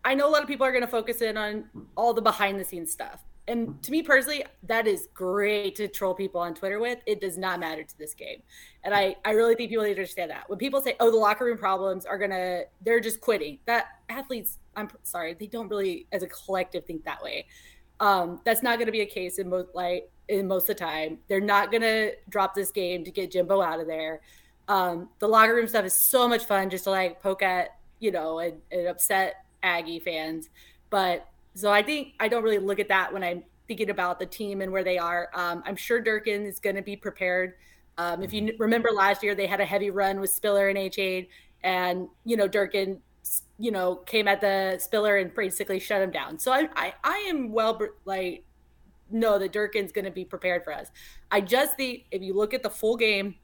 I 0.04 0.14
know 0.14 0.28
a 0.28 0.32
lot 0.32 0.42
of 0.42 0.48
people 0.48 0.66
are 0.66 0.72
going 0.72 0.84
to 0.84 0.88
focus 0.88 1.22
in 1.22 1.38
on 1.38 1.66
all 1.96 2.14
the 2.14 2.22
behind 2.22 2.60
the 2.60 2.64
scenes 2.64 2.92
stuff. 2.92 3.24
And 3.48 3.82
to 3.84 3.92
me 3.92 4.02
personally, 4.02 4.44
that 4.64 4.88
is 4.88 5.08
great 5.14 5.76
to 5.76 5.88
troll 5.88 6.16
people 6.16 6.42
on 6.42 6.56
Twitter 6.56 6.80
with. 6.80 7.00
It 7.06 7.22
does 7.22 7.38
not 7.38 7.60
matter 7.60 7.84
to 7.84 7.98
this 7.98 8.16
game. 8.16 8.42
And 8.84 8.94
I, 8.94 9.16
I 9.24 9.32
really 9.32 9.54
think 9.54 9.70
people 9.70 9.84
need 9.84 9.94
to 9.96 10.00
understand 10.02 10.32
that. 10.32 10.50
When 10.50 10.58
people 10.58 10.82
say, 10.82 10.96
oh, 11.00 11.12
the 11.12 11.18
locker 11.18 11.46
room 11.46 11.58
problems 11.58 12.06
are 12.08 12.18
going 12.18 12.32
to, 12.32 12.66
they're 12.82 13.00
just 13.00 13.22
quitting, 13.22 13.60
that 13.66 13.88
athletes, 14.10 14.58
I'm 14.76 14.90
sorry, 15.04 15.36
they 15.36 15.46
don't 15.46 15.68
really, 15.70 16.08
as 16.12 16.24
a 16.24 16.28
collective, 16.28 16.86
think 16.86 17.04
that 17.06 17.22
way. 17.22 17.46
Um, 18.00 18.42
that's 18.44 18.62
not 18.62 18.78
going 18.78 18.88
to 18.88 18.92
be 18.92 19.02
a 19.02 19.06
case 19.06 19.40
in 19.40 19.50
most 19.50 19.70
like 19.74 20.10
in 20.28 20.48
most 20.48 20.70
of 20.70 20.78
the 20.78 20.84
time. 20.84 21.20
They're 21.28 21.40
not 21.40 21.72
going 21.72 21.82
to 21.82 22.14
drop 22.30 22.56
this 22.56 22.72
game 22.72 23.04
to 23.04 23.12
get 23.12 23.32
Jimbo 23.32 23.62
out 23.62 23.80
of 23.80 23.88
there. 23.88 24.22
Um, 24.68 25.10
the 25.20 25.28
locker 25.28 25.54
room 25.54 25.68
stuff 25.68 25.86
is 25.86 25.94
so 25.94 26.28
much 26.28 26.46
fun 26.46 26.70
just 26.70 26.86
to 26.86 26.90
like 26.90 27.22
poke 27.22 27.44
at, 27.44 27.78
you 28.00 28.12
know, 28.12 28.40
and, 28.40 28.60
and 28.72 28.88
upset 28.88 29.46
Aggie 29.62 30.00
fans. 30.00 30.50
But 30.90 31.28
so 31.54 31.72
I 31.72 31.84
think 31.84 32.14
I 32.20 32.28
don't 32.28 32.44
really 32.44 32.58
look 32.58 32.80
at 32.80 32.88
that 32.90 33.14
when 33.14 33.24
I'm 33.24 33.44
thinking 33.68 33.90
about 33.90 34.20
the 34.20 34.26
team 34.26 34.62
and 34.62 34.72
where 34.72 34.84
they 34.84 34.98
are. 34.98 35.30
Um, 35.34 35.64
I'm 35.66 35.76
sure 35.76 36.02
Durkin 36.02 36.46
is 36.46 36.60
going 36.60 36.76
to 36.76 36.82
be 36.82 36.96
prepared. 36.96 37.54
Um, 37.98 38.22
if 38.22 38.34
you 38.34 38.54
remember 38.60 38.90
last 38.92 39.24
year, 39.24 39.36
they 39.36 39.48
had 39.48 39.62
a 39.62 39.66
heavy 39.66 39.90
run 39.90 40.20
with 40.20 40.30
Spiller 40.30 40.70
and 40.70 40.78
Achane, 40.78 41.28
and 41.64 42.10
you 42.26 42.36
know 42.36 42.48
Durkin, 42.48 43.00
you 43.58 43.72
know, 43.72 43.96
came 43.96 44.28
at 44.28 44.42
the 44.42 44.78
Spiller 44.80 45.18
and 45.18 45.34
basically 45.34 45.80
shut 45.80 46.02
him 46.02 46.12
down. 46.12 46.38
So 46.40 46.52
I, 46.52 46.70
I, 46.76 46.94
I 47.04 47.18
am 47.30 47.52
well 47.52 47.80
like 48.06 48.44
know 49.10 49.38
that 49.40 49.52
Durkin's 49.52 49.92
going 49.92 50.06
to 50.06 50.12
be 50.12 50.26
prepared 50.26 50.64
for 50.64 50.74
us. 50.74 50.88
I 51.32 51.42
just 51.42 51.78
think 51.78 52.06
if 52.12 52.22
you 52.22 52.34
look 52.34 52.54
at 52.54 52.64
the 52.64 52.70
full 52.70 52.98
game 52.98 53.36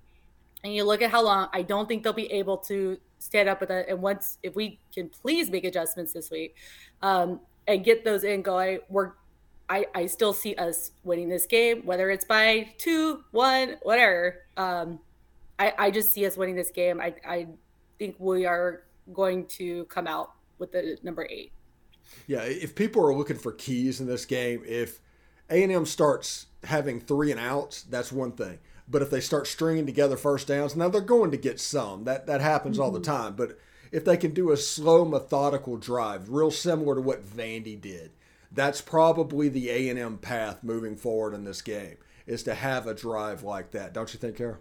and 0.63 0.73
you 0.73 0.83
look 0.83 1.01
at 1.01 1.11
how 1.11 1.23
long, 1.23 1.49
I 1.53 1.61
don't 1.61 1.87
think 1.87 2.03
they'll 2.03 2.13
be 2.13 2.31
able 2.31 2.57
to 2.57 2.97
stand 3.19 3.49
up 3.49 3.61
with 3.61 3.71
it. 3.71 3.87
And 3.89 4.01
once, 4.01 4.37
if 4.43 4.55
we 4.55 4.79
can 4.93 5.09
please 5.09 5.49
make 5.49 5.63
adjustments 5.63 6.13
this 6.13 6.29
week 6.31 6.55
um, 7.01 7.39
and 7.67 7.83
get 7.83 8.03
those 8.03 8.23
in 8.23 8.41
going, 8.41 8.79
we're 8.89 9.13
I, 9.69 9.85
I 9.95 10.05
still 10.07 10.33
see 10.33 10.53
us 10.55 10.91
winning 11.05 11.29
this 11.29 11.45
game, 11.45 11.83
whether 11.85 12.09
it's 12.09 12.25
by 12.25 12.73
two, 12.77 13.23
one, 13.31 13.77
whatever. 13.83 14.43
Um, 14.57 14.99
I, 15.57 15.73
I 15.77 15.91
just 15.91 16.11
see 16.11 16.25
us 16.25 16.35
winning 16.35 16.55
this 16.55 16.71
game. 16.71 16.99
I, 16.99 17.15
I 17.25 17.47
think 17.97 18.17
we 18.19 18.45
are 18.45 18.83
going 19.13 19.45
to 19.47 19.85
come 19.85 20.07
out 20.07 20.31
with 20.57 20.71
the 20.71 20.97
number 21.03 21.27
eight. 21.29 21.51
Yeah, 22.27 22.41
if 22.41 22.75
people 22.75 23.05
are 23.05 23.13
looking 23.13 23.37
for 23.37 23.51
keys 23.51 23.99
in 23.99 24.07
this 24.07 24.25
game, 24.25 24.63
if 24.65 24.99
a&M 25.49 25.85
starts 25.85 26.47
having 26.63 26.99
three 26.99 27.31
and 27.31 27.39
outs, 27.39 27.83
that's 27.83 28.11
one 28.11 28.31
thing. 28.31 28.59
But 28.87 29.01
if 29.01 29.09
they 29.09 29.21
start 29.21 29.47
stringing 29.47 29.85
together 29.85 30.17
first 30.17 30.47
downs, 30.47 30.75
now 30.75 30.89
they're 30.89 31.01
going 31.01 31.31
to 31.31 31.37
get 31.37 31.59
some. 31.59 32.03
That 32.03 32.27
that 32.27 32.41
happens 32.41 32.75
mm-hmm. 32.75 32.83
all 32.83 32.91
the 32.91 32.99
mm-hmm. 32.99 33.11
time. 33.11 33.35
But 33.35 33.57
if 33.91 34.03
they 34.03 34.17
can 34.17 34.33
do 34.33 34.51
a 34.51 34.57
slow, 34.57 35.05
methodical 35.05 35.77
drive, 35.77 36.29
real 36.29 36.51
similar 36.51 36.95
to 36.95 37.01
what 37.01 37.25
Vandy 37.25 37.79
did, 37.79 38.11
that's 38.51 38.81
probably 38.81 39.47
the 39.49 39.69
A&M 39.69 40.17
path 40.17 40.63
moving 40.63 40.95
forward 40.95 41.33
in 41.33 41.45
this 41.45 41.61
game. 41.61 41.97
is 42.27 42.43
to 42.43 42.53
have 42.53 42.85
a 42.85 42.93
drive 42.93 43.43
like 43.43 43.71
that. 43.71 43.93
Don't 43.93 44.13
you 44.13 44.19
think, 44.19 44.37
Kara? 44.37 44.57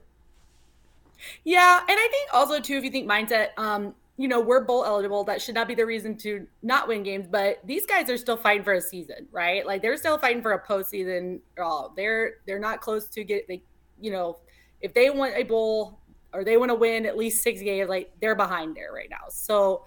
Yeah, 1.45 1.81
and 1.81 1.99
I 1.99 2.09
think 2.11 2.33
also 2.33 2.61
too, 2.61 2.77
if 2.77 2.85
you 2.85 2.91
think 2.91 3.09
mindset, 3.09 3.49
um, 3.59 3.95
you 4.21 4.29
know, 4.29 4.39
we're 4.39 4.63
bowl 4.63 4.85
eligible. 4.85 5.25
That 5.25 5.41
should 5.41 5.55
not 5.55 5.67
be 5.67 5.75
the 5.75 5.87
reason 5.87 6.15
to 6.19 6.47
not 6.63 6.87
win 6.87 7.03
games, 7.03 7.27
but 7.27 7.59
these 7.65 7.87
guys 7.87 8.11
are 8.11 8.19
still 8.19 8.37
fighting 8.37 8.63
for 8.63 8.75
a 8.75 8.81
season, 8.83 9.27
right? 9.33 9.65
Like 9.65 9.81
they're 9.81 9.97
still 9.97 10.19
fighting 10.19 10.43
for 10.43 10.53
a 10.53 10.63
postseason. 10.63 11.41
Oh, 11.59 11.91
they're 11.97 12.35
they're 12.47 12.59
not 12.59 12.83
close 12.83 13.09
to 13.09 13.25
get 13.25 13.49
they, 13.49 13.63
you 13.99 14.11
know, 14.11 14.37
if 14.83 14.93
they 14.93 15.09
want 15.09 15.33
a 15.37 15.43
bowl 15.45 16.01
or 16.35 16.45
they 16.45 16.59
want 16.59 16.69
to 16.69 16.75
win 16.75 17.07
at 17.07 17.17
least 17.17 17.43
six 17.43 17.63
games, 17.63 17.89
like 17.89 18.13
they're 18.21 18.35
behind 18.35 18.77
there 18.77 18.93
right 18.93 19.09
now. 19.09 19.25
So, 19.31 19.87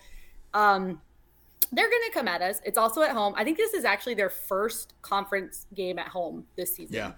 um, 0.55 0.99
they're 1.71 1.89
going 1.89 2.03
to 2.07 2.11
come 2.11 2.27
at 2.27 2.41
us. 2.41 2.59
It's 2.65 2.77
also 2.77 3.03
at 3.03 3.11
home. 3.11 3.35
I 3.37 3.43
think 3.43 3.57
this 3.57 3.75
is 3.75 3.85
actually 3.85 4.15
their 4.15 4.31
first 4.31 4.95
conference 5.03 5.67
game 5.75 5.99
at 5.99 6.07
home 6.07 6.45
this 6.55 6.75
season. 6.75 6.95
Yeah. 6.95 7.11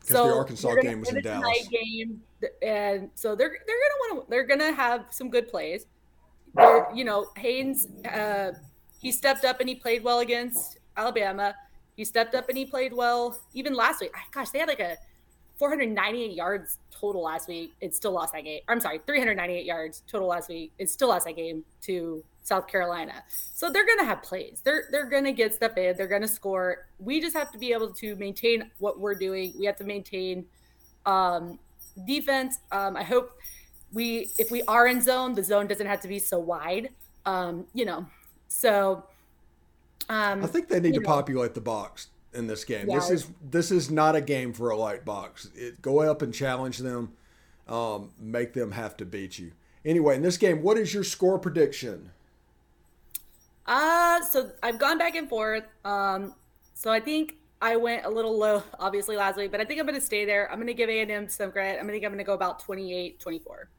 Because 0.00 0.16
so 0.16 0.26
the 0.26 0.34
Arkansas 0.34 0.74
game 0.82 1.00
was 1.00 1.08
in 1.08 1.22
Dallas. 1.22 1.68
Game, 1.68 2.22
and 2.60 3.10
so 3.14 3.34
they're 3.34 3.56
they're 3.66 3.76
gonna 3.76 4.14
want 4.14 4.26
to 4.26 4.30
they're 4.30 4.46
gonna 4.46 4.72
have 4.72 5.06
some 5.10 5.30
good 5.30 5.48
plays. 5.48 5.86
They're, 6.56 6.88
you 6.94 7.04
know, 7.04 7.28
Haynes 7.36 7.86
uh, 8.04 8.52
he 8.98 9.12
stepped 9.12 9.44
up 9.44 9.60
and 9.60 9.68
he 9.68 9.74
played 9.74 10.02
well 10.02 10.20
against 10.20 10.78
Alabama. 10.96 11.54
He 11.96 12.04
stepped 12.04 12.34
up 12.34 12.48
and 12.48 12.58
he 12.58 12.64
played 12.64 12.92
well 12.92 13.38
even 13.54 13.74
last 13.74 14.00
week. 14.00 14.12
Gosh, 14.32 14.50
they 14.50 14.58
had 14.58 14.68
like 14.68 14.80
a 14.80 14.96
498 15.58 16.32
yards 16.32 16.78
total 16.90 17.22
last 17.22 17.48
week. 17.48 17.72
It 17.80 17.94
still 17.94 18.12
lost 18.12 18.32
that 18.34 18.44
game. 18.44 18.60
I'm 18.68 18.80
sorry, 18.80 19.00
398 19.06 19.64
yards 19.64 20.02
total 20.06 20.28
last 20.28 20.48
week. 20.48 20.72
It 20.78 20.90
still 20.90 21.08
lost 21.08 21.26
that 21.26 21.36
game 21.36 21.64
to 21.82 22.22
South 22.42 22.68
Carolina. 22.68 23.24
So 23.28 23.70
they're 23.70 23.86
going 23.86 23.98
to 23.98 24.04
have 24.04 24.22
plays. 24.22 24.60
They're 24.64 24.84
they're 24.90 25.08
going 25.08 25.24
to 25.24 25.32
get 25.32 25.54
stuff 25.54 25.76
in. 25.76 25.96
They're 25.96 26.06
going 26.06 26.22
to 26.22 26.28
score. 26.28 26.86
We 26.98 27.20
just 27.20 27.36
have 27.36 27.50
to 27.52 27.58
be 27.58 27.72
able 27.72 27.92
to 27.94 28.16
maintain 28.16 28.70
what 28.78 29.00
we're 29.00 29.14
doing. 29.14 29.52
We 29.58 29.66
have 29.66 29.76
to 29.76 29.84
maintain 29.84 30.46
um, 31.06 31.58
defense. 32.06 32.58
Um, 32.70 32.96
I 32.96 33.02
hope 33.02 33.32
we 33.96 34.30
if 34.38 34.50
we 34.50 34.62
are 34.64 34.86
in 34.86 35.00
zone, 35.00 35.34
the 35.34 35.42
zone 35.42 35.66
doesn't 35.66 35.86
have 35.86 36.00
to 36.00 36.08
be 36.08 36.18
so 36.18 36.38
wide. 36.38 36.90
Um, 37.24 37.66
you 37.72 37.86
know, 37.86 38.06
so 38.46 39.02
um, 40.10 40.44
I 40.44 40.46
think 40.46 40.68
they 40.68 40.78
need 40.78 40.94
to 40.94 41.00
know. 41.00 41.06
populate 41.06 41.54
the 41.54 41.62
box 41.62 42.08
in 42.34 42.46
this 42.46 42.62
game. 42.64 42.88
Yeah. 42.88 42.96
This 42.96 43.10
is 43.10 43.26
this 43.42 43.70
is 43.72 43.90
not 43.90 44.14
a 44.14 44.20
game 44.20 44.52
for 44.52 44.70
a 44.70 44.76
light 44.76 45.04
box. 45.04 45.48
It, 45.54 45.80
go 45.80 46.00
up 46.00 46.20
and 46.20 46.32
challenge 46.32 46.78
them, 46.78 47.14
um, 47.66 48.10
make 48.20 48.52
them 48.52 48.72
have 48.72 48.98
to 48.98 49.06
beat 49.06 49.38
you. 49.38 49.52
Anyway, 49.84 50.14
in 50.14 50.22
this 50.22 50.36
game, 50.36 50.62
what 50.62 50.76
is 50.76 50.92
your 50.92 51.04
score 51.04 51.38
prediction? 51.38 52.10
Uh, 53.64 54.20
so 54.22 54.50
I've 54.62 54.78
gone 54.78 54.98
back 54.98 55.16
and 55.16 55.28
forth. 55.28 55.64
Um, 55.84 56.34
so 56.74 56.90
I 56.90 57.00
think 57.00 57.36
I 57.62 57.76
went 57.76 58.04
a 58.04 58.10
little 58.10 58.36
low, 58.36 58.62
obviously, 58.78 59.16
last 59.16 59.36
week, 59.38 59.50
but 59.50 59.60
I 59.60 59.64
think 59.64 59.80
I'm 59.80 59.86
going 59.86 59.98
to 59.98 60.04
stay 60.04 60.24
there. 60.24 60.50
I'm 60.52 60.58
going 60.58 60.66
to 60.66 60.74
give 60.74 60.90
A&M 60.90 61.28
some 61.28 61.50
credit. 61.50 61.78
I'm 61.78 61.86
going 61.86 61.88
to 61.88 61.92
think 61.94 62.04
I'm 62.04 62.12
going 62.12 62.18
to 62.18 62.24
go 62.24 62.34
about 62.34 62.60
28 62.60 63.18
24. 63.18 63.70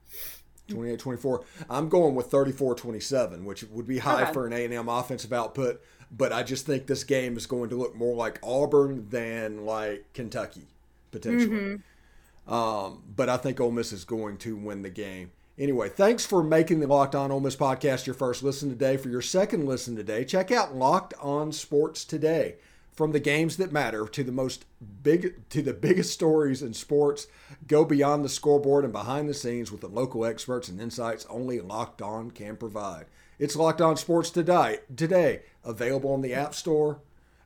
28 0.67 0.99
24. 0.99 1.43
I'm 1.69 1.89
going 1.89 2.15
with 2.15 2.27
34 2.27 2.75
27, 2.75 3.45
which 3.45 3.63
would 3.63 3.87
be 3.87 3.99
high 3.99 4.23
okay. 4.23 4.33
for 4.33 4.47
an 4.47 4.53
A&M 4.53 4.89
offensive 4.89 5.33
output, 5.33 5.81
but 6.11 6.31
I 6.31 6.43
just 6.43 6.65
think 6.65 6.87
this 6.87 7.03
game 7.03 7.37
is 7.37 7.45
going 7.45 7.69
to 7.69 7.75
look 7.75 7.95
more 7.95 8.15
like 8.15 8.39
Auburn 8.43 9.07
than 9.09 9.65
like 9.65 10.05
Kentucky, 10.13 10.67
potentially. 11.11 11.49
Mm-hmm. 11.57 12.53
Um, 12.53 13.03
but 13.15 13.29
I 13.29 13.37
think 13.37 13.59
Ole 13.59 13.71
Miss 13.71 13.91
is 13.91 14.05
going 14.05 14.37
to 14.37 14.55
win 14.55 14.81
the 14.81 14.89
game. 14.89 15.31
Anyway, 15.59 15.89
thanks 15.89 16.25
for 16.25 16.43
making 16.43 16.79
the 16.79 16.87
Locked 16.87 17.15
On 17.15 17.31
Ole 17.31 17.39
Miss 17.39 17.55
podcast 17.55 18.05
your 18.05 18.13
first 18.13 18.43
listen 18.43 18.69
today. 18.69 18.95
For 18.95 19.09
your 19.09 19.23
second 19.23 19.65
listen 19.65 19.95
today, 19.95 20.23
check 20.23 20.51
out 20.51 20.75
Locked 20.75 21.15
On 21.19 21.51
Sports 21.51 22.05
Today. 22.05 22.57
From 22.97 23.11
the 23.11 23.19
games 23.19 23.57
that 23.57 23.71
matter 23.71 24.07
to 24.07 24.23
the 24.23 24.31
most 24.31 24.65
big 25.03 25.47
to 25.51 25.61
the 25.61 25.73
biggest 25.73 26.11
stories 26.11 26.63
in 26.63 26.73
sports, 26.73 27.27
go 27.67 27.85
beyond 27.85 28.25
the 28.25 28.29
scoreboard 28.29 28.83
and 28.83 28.91
behind 28.91 29.29
the 29.29 29.35
scenes 29.35 29.71
with 29.71 29.81
the 29.81 29.87
local 29.87 30.25
experts 30.25 30.67
and 30.67 30.81
insights 30.81 31.23
only 31.29 31.61
Locked 31.61 32.01
On 32.01 32.31
can 32.31 32.57
provide. 32.57 33.05
It's 33.37 33.55
Locked 33.55 33.81
On 33.81 33.95
Sports 33.97 34.31
Today, 34.31 34.79
today 34.95 35.43
available 35.63 36.11
on 36.11 36.21
the 36.21 36.33
App 36.33 36.55
Store, 36.55 36.99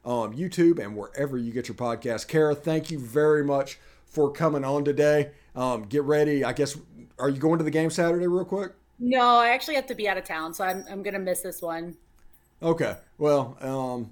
on 0.06 0.34
YouTube, 0.34 0.80
and 0.80 0.96
wherever 0.96 1.38
you 1.38 1.52
get 1.52 1.68
your 1.68 1.76
podcast. 1.76 2.30
Kara, 2.30 2.56
thank 2.56 2.90
you 2.90 2.98
very 2.98 3.44
much 3.44 3.78
for 4.06 4.32
coming 4.32 4.64
on 4.64 4.86
today. 4.86 5.32
Um, 5.54 5.84
get 5.84 6.04
ready. 6.04 6.46
I 6.46 6.54
guess 6.54 6.78
are 7.20 7.28
you 7.28 7.42
going 7.42 7.58
to 7.58 7.66
the 7.66 7.72
game 7.72 7.90
Saturday 7.90 8.26
real 8.26 8.46
quick? 8.46 8.72
No, 9.00 9.20
I 9.20 9.50
actually 9.50 9.76
have 9.76 9.88
to 9.88 9.96
be 9.96 10.08
out 10.08 10.16
of 10.16 10.24
town, 10.24 10.54
so 10.54 10.64
I'm 10.64 10.86
I'm 10.90 11.04
gonna 11.04 11.20
miss 11.20 11.42
this 11.42 11.62
one. 11.62 11.98
Okay. 12.64 12.96
Well, 13.18 13.58
um, 13.60 14.12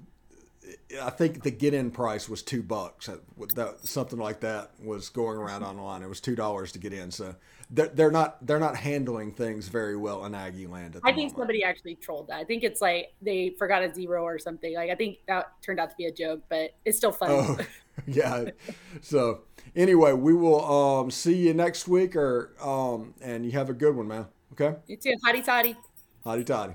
I 1.02 1.10
think 1.10 1.42
the 1.42 1.50
get 1.50 1.74
in 1.74 1.90
price 1.90 2.28
was 2.28 2.42
two 2.42 2.62
bucks. 2.62 3.08
That, 3.54 3.80
something 3.86 4.18
like 4.18 4.40
that 4.40 4.70
was 4.82 5.08
going 5.08 5.38
around 5.38 5.62
online. 5.62 6.02
It 6.02 6.08
was 6.08 6.20
two 6.20 6.36
dollars 6.36 6.72
to 6.72 6.78
get 6.78 6.92
in. 6.92 7.10
So 7.10 7.34
they're, 7.70 7.88
they're 7.88 8.10
not 8.10 8.44
they're 8.46 8.58
not 8.58 8.76
handling 8.76 9.32
things 9.32 9.68
very 9.68 9.96
well 9.96 10.24
in 10.24 10.34
Aggie 10.34 10.66
land. 10.66 10.96
I 11.02 11.12
think 11.12 11.16
moment. 11.16 11.36
somebody 11.36 11.64
actually 11.64 11.94
trolled 11.96 12.28
that. 12.28 12.38
I 12.38 12.44
think 12.44 12.64
it's 12.64 12.80
like 12.80 13.12
they 13.22 13.54
forgot 13.58 13.82
a 13.82 13.94
zero 13.94 14.22
or 14.22 14.38
something. 14.38 14.74
Like 14.74 14.90
I 14.90 14.94
think 14.94 15.18
that 15.26 15.52
turned 15.62 15.80
out 15.80 15.90
to 15.90 15.96
be 15.96 16.06
a 16.06 16.12
joke, 16.12 16.42
but 16.48 16.74
it's 16.84 16.96
still 16.96 17.12
funny. 17.12 17.34
Oh, 17.34 17.58
yeah. 18.06 18.46
so 19.00 19.42
anyway, 19.74 20.12
we 20.12 20.34
will 20.34 20.64
um, 20.64 21.10
see 21.10 21.36
you 21.36 21.54
next 21.54 21.88
week, 21.88 22.16
or 22.16 22.52
um, 22.60 23.14
and 23.20 23.44
you 23.44 23.52
have 23.52 23.70
a 23.70 23.74
good 23.74 23.94
one, 23.94 24.08
man. 24.08 24.26
Okay. 24.52 24.76
You 24.86 24.96
too. 24.96 25.14
Hotty 25.24 25.44
toddy. 25.44 25.76
Hotty 26.24 26.44
toddy. 26.44 26.74